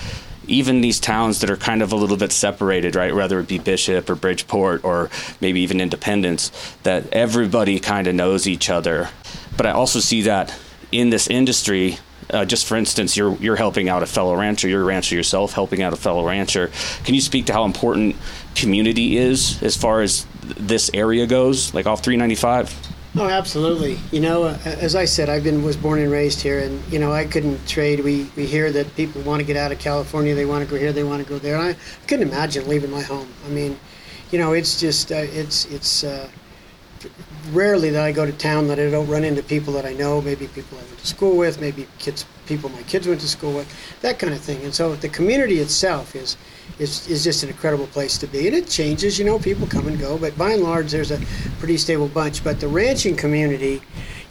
even 0.46 0.80
these 0.80 1.00
towns 1.00 1.40
that 1.40 1.50
are 1.50 1.56
kind 1.56 1.82
of 1.82 1.92
a 1.92 1.96
little 1.96 2.16
bit 2.16 2.32
separated, 2.32 2.94
right, 2.94 3.14
whether 3.14 3.40
it 3.40 3.48
be 3.48 3.58
Bishop 3.58 4.08
or 4.10 4.14
Bridgeport 4.14 4.84
or 4.84 5.10
maybe 5.40 5.60
even 5.60 5.80
Independence, 5.80 6.50
that 6.82 7.10
everybody 7.12 7.80
kind 7.80 8.06
of 8.06 8.14
knows 8.14 8.46
each 8.46 8.70
other. 8.70 9.08
But 9.56 9.66
I 9.66 9.70
also 9.70 10.00
see 10.00 10.22
that 10.22 10.54
in 10.92 11.10
this 11.10 11.26
industry, 11.28 11.98
uh, 12.30 12.44
just 12.44 12.66
for 12.66 12.76
instance, 12.76 13.16
you're 13.16 13.34
you're 13.36 13.56
helping 13.56 13.88
out 13.88 14.02
a 14.02 14.06
fellow 14.06 14.34
rancher, 14.34 14.68
you're 14.68 14.82
a 14.82 14.84
rancher 14.84 15.14
yourself, 15.14 15.52
helping 15.52 15.82
out 15.82 15.92
a 15.92 15.96
fellow 15.96 16.26
rancher. 16.26 16.70
Can 17.04 17.14
you 17.14 17.20
speak 17.20 17.46
to 17.46 17.52
how 17.52 17.64
important 17.64 18.16
community 18.54 19.16
is 19.16 19.62
as 19.62 19.76
far 19.76 20.00
as 20.00 20.26
this 20.42 20.90
area 20.94 21.26
goes, 21.26 21.74
like 21.74 21.86
off 21.86 22.02
395? 22.02 22.93
Oh, 23.16 23.28
absolutely. 23.28 24.00
You 24.10 24.20
know, 24.20 24.44
uh, 24.44 24.58
as 24.64 24.96
I 24.96 25.04
said, 25.04 25.28
I've 25.28 25.44
been 25.44 25.62
was 25.62 25.76
born 25.76 26.00
and 26.00 26.10
raised 26.10 26.40
here, 26.40 26.58
and 26.58 26.82
you 26.92 26.98
know, 26.98 27.12
I 27.12 27.24
couldn't 27.24 27.64
trade. 27.68 28.00
We 28.00 28.28
we 28.34 28.44
hear 28.44 28.72
that 28.72 28.92
people 28.96 29.22
want 29.22 29.38
to 29.38 29.46
get 29.46 29.56
out 29.56 29.70
of 29.70 29.78
California, 29.78 30.34
they 30.34 30.44
want 30.44 30.64
to 30.64 30.70
go 30.70 30.76
here, 30.76 30.92
they 30.92 31.04
want 31.04 31.22
to 31.22 31.28
go 31.28 31.38
there. 31.38 31.56
And 31.56 31.76
I 31.76 32.06
couldn't 32.08 32.26
imagine 32.26 32.68
leaving 32.68 32.90
my 32.90 33.02
home. 33.02 33.28
I 33.46 33.50
mean, 33.50 33.78
you 34.32 34.38
know, 34.40 34.52
it's 34.52 34.80
just 34.80 35.12
uh, 35.12 35.16
it's 35.16 35.64
it's. 35.66 36.04
Uh, 36.04 36.28
rarely 37.52 37.90
that 37.90 38.02
I 38.02 38.12
go 38.12 38.24
to 38.24 38.32
town 38.32 38.68
that 38.68 38.78
I 38.78 38.90
don't 38.90 39.06
run 39.06 39.24
into 39.24 39.42
people 39.42 39.74
that 39.74 39.84
I 39.84 39.92
know, 39.92 40.22
maybe 40.22 40.46
people 40.48 40.78
I 40.78 40.82
went 40.84 40.98
to 40.98 41.06
school 41.06 41.36
with, 41.36 41.60
maybe 41.60 41.86
kids, 41.98 42.24
people 42.46 42.70
my 42.70 42.82
kids 42.84 43.06
went 43.06 43.20
to 43.20 43.28
school 43.28 43.52
with, 43.52 43.68
that 44.00 44.18
kind 44.18 44.32
of 44.32 44.40
thing. 44.40 44.62
And 44.64 44.74
so 44.74 44.94
the 44.96 45.10
community 45.10 45.58
itself 45.58 46.16
is, 46.16 46.38
is, 46.78 47.08
is 47.08 47.24
just 47.24 47.42
an 47.42 47.48
incredible 47.48 47.86
place 47.88 48.18
to 48.18 48.26
be. 48.26 48.46
And 48.46 48.56
it 48.56 48.68
changes, 48.68 49.18
you 49.18 49.24
know, 49.24 49.38
people 49.38 49.66
come 49.66 49.86
and 49.86 49.98
go, 49.98 50.18
but 50.18 50.36
by 50.36 50.52
and 50.52 50.62
large, 50.62 50.90
there's 50.90 51.10
a 51.10 51.20
pretty 51.58 51.76
stable 51.76 52.08
bunch. 52.08 52.42
But 52.42 52.60
the 52.60 52.68
ranching 52.68 53.16
community, 53.16 53.82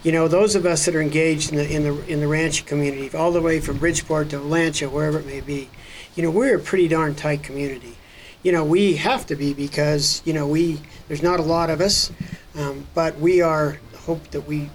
you 0.02 0.12
know, 0.12 0.28
those 0.28 0.54
of 0.54 0.66
us 0.66 0.84
that 0.84 0.94
are 0.94 1.02
engaged 1.02 1.50
in 1.50 1.56
the 1.56 1.70
in 1.70 1.82
the 1.82 2.06
in 2.06 2.20
the 2.20 2.28
ranching 2.28 2.66
community, 2.66 3.16
all 3.16 3.32
the 3.32 3.40
way 3.40 3.60
from 3.60 3.78
Bridgeport 3.78 4.30
to 4.30 4.38
Olancha, 4.38 4.90
wherever 4.90 5.18
it 5.18 5.26
may 5.26 5.40
be, 5.40 5.70
you 6.14 6.22
know, 6.22 6.30
we're 6.30 6.56
a 6.56 6.60
pretty 6.60 6.88
darn 6.88 7.14
tight 7.14 7.42
community. 7.42 7.96
You 8.42 8.52
know, 8.52 8.64
we 8.64 8.96
have 8.96 9.24
to 9.26 9.36
be 9.36 9.54
because 9.54 10.20
you 10.26 10.34
know 10.34 10.46
we 10.46 10.80
there's 11.08 11.22
not 11.22 11.40
a 11.40 11.42
lot 11.42 11.70
of 11.70 11.80
us. 11.80 12.12
Um, 12.56 12.86
but 12.94 13.18
we 13.18 13.40
are 13.40 13.78
hope 13.96 14.30
that 14.30 14.42
we 14.42 14.70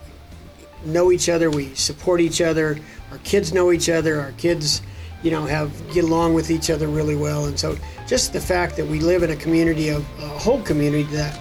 know 0.86 1.12
each 1.12 1.30
other, 1.30 1.50
we 1.50 1.74
support 1.76 2.20
each 2.22 2.42
other. 2.42 2.78
Our 3.12 3.18
kids 3.20 3.54
know 3.54 3.72
each 3.72 3.90
other. 3.90 4.20
Our 4.20 4.32
kids, 4.34 4.82
you 5.24 5.32
know, 5.32 5.46
have 5.46 5.72
get 5.92 6.04
along 6.04 6.34
with 6.34 6.50
each 6.50 6.70
other 6.70 6.88
really 6.88 7.16
well. 7.16 7.46
And 7.46 7.60
so, 7.60 7.78
just 8.08 8.34
the 8.34 8.40
fact 8.40 8.76
that 8.78 8.88
we 8.88 9.00
live 9.00 9.24
in 9.24 9.32
a 9.32 9.36
community 9.36 9.90
of 9.90 10.06
a 10.20 10.28
whole 10.28 10.62
community 10.62 11.04
that 11.16 11.40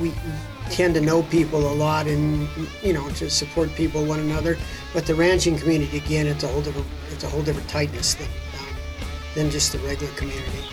we 0.00 0.12
tend 0.70 0.94
to 0.94 1.00
know 1.00 1.22
people 1.24 1.70
a 1.70 1.74
lot 1.74 2.06
and 2.06 2.48
you 2.82 2.92
know 2.92 3.08
to 3.10 3.28
support 3.28 3.68
people 3.74 4.04
one 4.04 4.20
another. 4.20 4.56
But 4.94 5.06
the 5.06 5.14
ranching 5.14 5.58
community, 5.58 5.98
again, 5.98 6.26
it's 6.26 6.44
a 6.44 6.48
whole 6.48 6.62
different 6.62 6.86
it's 7.10 7.24
a 7.24 7.28
whole 7.28 7.42
different 7.42 7.68
tightness 7.68 8.14
than 8.14 8.26
um, 8.26 8.76
than 9.34 9.50
just 9.50 9.72
the 9.72 9.78
regular 9.80 10.12
community. 10.14 10.64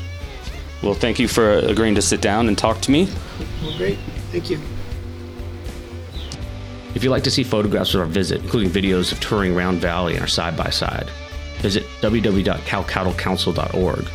Well, 0.84 0.94
thank 0.94 1.20
you 1.20 1.28
for 1.28 1.54
agreeing 1.54 1.96
to 1.96 2.02
sit 2.02 2.22
down 2.22 2.48
and 2.48 2.58
talk 2.58 2.82
to 2.82 2.92
me. 2.92 3.10
Well, 3.64 3.78
great. 3.78 3.98
Thank 4.32 4.50
you. 4.50 4.60
If 6.94 7.04
you'd 7.04 7.10
like 7.10 7.24
to 7.24 7.32
see 7.32 7.44
photographs 7.44 7.94
of 7.94 8.02
our 8.02 8.06
visit, 8.06 8.42
including 8.42 8.70
videos 8.70 9.12
of 9.12 9.20
touring 9.20 9.56
Round 9.56 9.80
Valley 9.80 10.14
and 10.14 10.22
our 10.22 10.28
side 10.28 10.56
by 10.56 10.70
side, 10.70 11.10
visit 11.58 11.84
www.calcattlecouncil.org. 12.02 14.08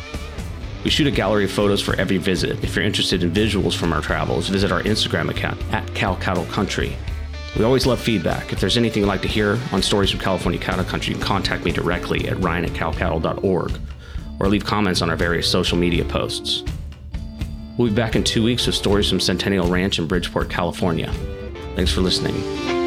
We 0.83 0.89
shoot 0.89 1.07
a 1.07 1.11
gallery 1.11 1.45
of 1.45 1.51
photos 1.51 1.81
for 1.81 1.95
every 1.95 2.17
visit. 2.17 2.61
If 2.63 2.75
you're 2.75 2.83
interested 2.83 3.23
in 3.23 3.31
visuals 3.31 3.75
from 3.75 3.93
our 3.93 4.01
travels, 4.01 4.49
visit 4.49 4.71
our 4.71 4.83
Instagram 4.83 5.29
account 5.29 5.61
at 5.73 5.85
CalCattleCountry. 5.87 6.93
We 7.57 7.63
always 7.63 7.85
love 7.85 8.01
feedback. 8.01 8.51
If 8.51 8.59
there's 8.59 8.77
anything 8.77 9.03
you'd 9.03 9.09
like 9.09 9.21
to 9.21 9.27
hear 9.27 9.59
on 9.71 9.81
stories 9.81 10.09
from 10.09 10.19
California 10.19 10.59
cattle 10.59 10.83
country, 10.83 11.13
you 11.13 11.19
can 11.19 11.27
contact 11.27 11.63
me 11.63 11.71
directly 11.71 12.27
at 12.27 12.39
ryan 12.39 12.65
at 12.65 12.71
calcattle.org 12.71 13.79
or 14.39 14.47
leave 14.47 14.65
comments 14.65 15.01
on 15.01 15.09
our 15.09 15.15
various 15.15 15.49
social 15.49 15.77
media 15.77 16.03
posts. 16.03 16.63
We'll 17.77 17.89
be 17.89 17.95
back 17.95 18.15
in 18.15 18.23
two 18.23 18.43
weeks 18.43 18.65
with 18.65 18.75
stories 18.75 19.09
from 19.09 19.19
Centennial 19.19 19.67
Ranch 19.67 19.99
in 19.99 20.07
Bridgeport, 20.07 20.49
California. 20.49 21.11
Thanks 21.75 21.91
for 21.91 22.01
listening. 22.01 22.82